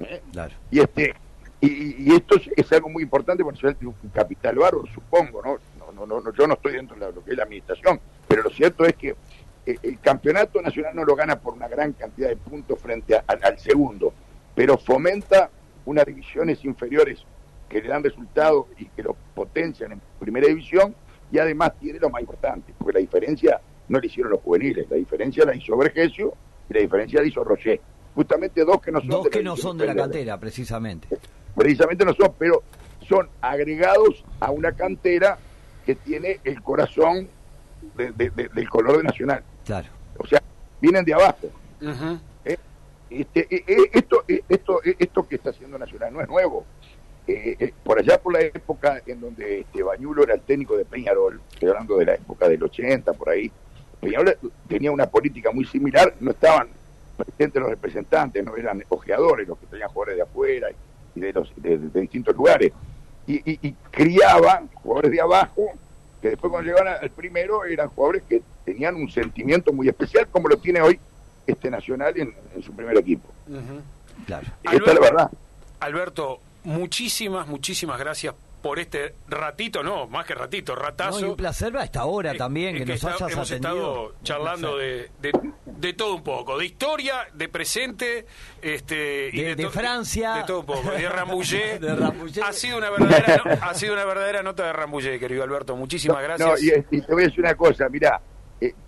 [0.00, 0.22] ¿eh?
[0.32, 0.54] Claro.
[0.70, 1.14] y este
[1.60, 5.42] y, y esto es, es algo muy importante porque Nacional tiene un capital bárbaro supongo
[5.42, 5.58] no
[6.06, 8.50] no, no, yo no estoy dentro de la- lo que es la administración pero lo
[8.50, 9.14] cierto es que
[9.66, 13.24] eh, el campeonato nacional no lo gana por una gran cantidad de puntos frente a-
[13.26, 14.12] al, al segundo
[14.54, 15.50] pero fomenta
[15.84, 17.24] unas divisiones inferiores
[17.68, 20.94] que le dan resultados y que lo potencian en primera división
[21.30, 24.96] y además tiene lo más importante porque la diferencia no la hicieron los juveniles la
[24.96, 26.34] diferencia la hizo Vergesio
[26.68, 27.80] y la diferencia la hizo Rocher
[28.14, 31.08] justamente dos que no son Dos de que la no son de la cantera, precisamente.
[31.56, 32.62] precisamente no son, pero
[33.08, 35.38] son agregados a una cantera
[35.82, 37.28] que tiene el corazón
[37.96, 39.42] de- de- de- del color de Nacional.
[39.64, 39.88] Claro.
[40.18, 40.42] O sea,
[40.80, 41.48] vienen de abajo.
[42.44, 42.56] ¿eh?
[43.10, 46.64] Este, eh, eh, esto, eh, esto, esto que está haciendo Nacional no es nuevo.
[47.26, 50.84] Eh, eh, por allá por la época en donde este, Bañulo era el técnico de
[50.84, 53.50] Peñarol, estoy hablando de la época del 80, por ahí,
[54.00, 56.66] Peñarol tenía una política muy similar, no estaban
[57.16, 60.68] presentes los representantes, no eran ojeadores los que tenían jugadores de afuera
[61.14, 62.72] y de, los, de, de distintos lugares.
[63.26, 65.66] Y, y, y criaban jugadores de abajo,
[66.20, 70.48] que después cuando llegaban al primero eran jugadores que tenían un sentimiento muy especial, como
[70.48, 70.98] lo tiene hoy
[71.46, 73.28] este Nacional en, en su primer equipo.
[74.26, 74.46] Claro.
[74.62, 75.30] Esta es la verdad.
[75.80, 81.20] Alberto, muchísimas, muchísimas gracias por este ratito, no, más que ratito, No, ratazo.
[81.20, 83.74] y un placer a esta hora Eh, también, es que, nos está- hayas hemos atendido.
[83.74, 85.32] estado charlando de, de,
[85.66, 88.26] de todo un poco, de historia, de presente,
[88.62, 90.34] este y De- de to- Francia.
[90.34, 91.80] de todo un poco, de Rambouillet.
[91.80, 92.42] De Rambouillet.
[92.44, 95.76] Ha sido una verdadera no- ha sido una verdadera nota de Rambouillet, querido Alberto.
[95.76, 96.48] Muchísimas gracias.
[96.48, 98.20] No, y, y te voy a decir una cosa, mira,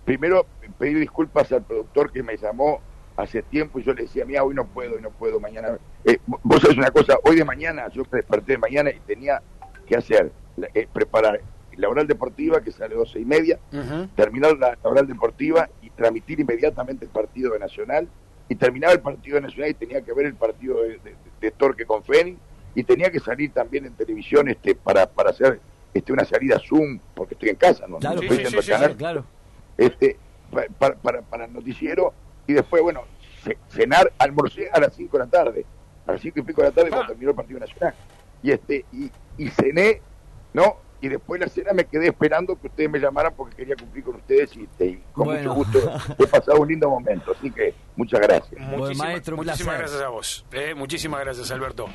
[0.05, 0.45] primero
[0.79, 2.81] pedir disculpas al productor que me llamó
[3.17, 5.77] hace tiempo y yo le decía, mira, hoy no puedo, hoy no puedo, mañana.
[6.03, 9.41] Eh, vos sabés una cosa, hoy de mañana, yo me desperté de mañana y tenía
[9.85, 10.31] que hacer,
[10.73, 11.41] eh, preparar
[11.77, 13.59] la oral deportiva que sale a doce y media,
[14.15, 18.07] terminar la, oral deportiva y transmitir inmediatamente el partido de Nacional
[18.47, 20.99] y terminaba el partido de Nacional y tenía que ver el partido de,
[21.41, 22.37] de, Torque con Feni
[22.73, 25.59] y tenía que salir también en televisión este para, para hacer
[25.93, 27.97] este una salida Zoom porque estoy en casa, ¿no?
[27.97, 28.21] Claro,
[28.95, 29.25] claro.
[29.77, 30.17] Este,
[30.79, 32.13] para, para, para el noticiero
[32.47, 33.03] y después, bueno,
[33.69, 35.65] cenar, almorcé a las 5 de la tarde,
[36.07, 37.07] a las 5 y pico de la tarde cuando ah.
[37.07, 37.93] terminó el partido nacional.
[38.45, 40.01] Y este y, y cené,
[40.53, 40.85] ¿no?
[41.05, 44.03] y después de la cena me quedé esperando que ustedes me llamaran porque quería cumplir
[44.03, 45.79] con ustedes y, con mucho gusto
[46.17, 47.33] he pasado un lindo momento.
[47.37, 48.59] Así que muchas gracias.
[48.61, 50.45] muchísimas gracias a vos.
[50.51, 51.87] Eh, muchísimas gracias, Alberto.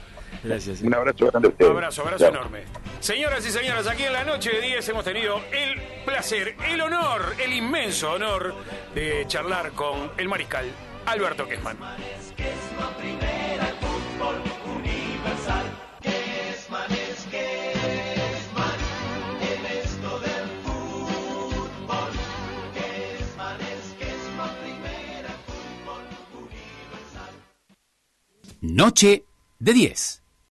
[0.45, 0.81] Gracias.
[0.83, 1.71] Un abrazo grande a ustedes.
[1.71, 2.63] Un abrazo, abrazo enorme.
[3.01, 7.35] Señoras y señores, aquí en la noche de 10 hemos tenido el placer, el honor,
[7.43, 8.55] el inmenso honor
[8.95, 10.67] de charlar con el mariscal
[11.07, 11.79] Alberto Quesman.
[28.63, 29.25] Noche
[29.59, 30.20] de 10.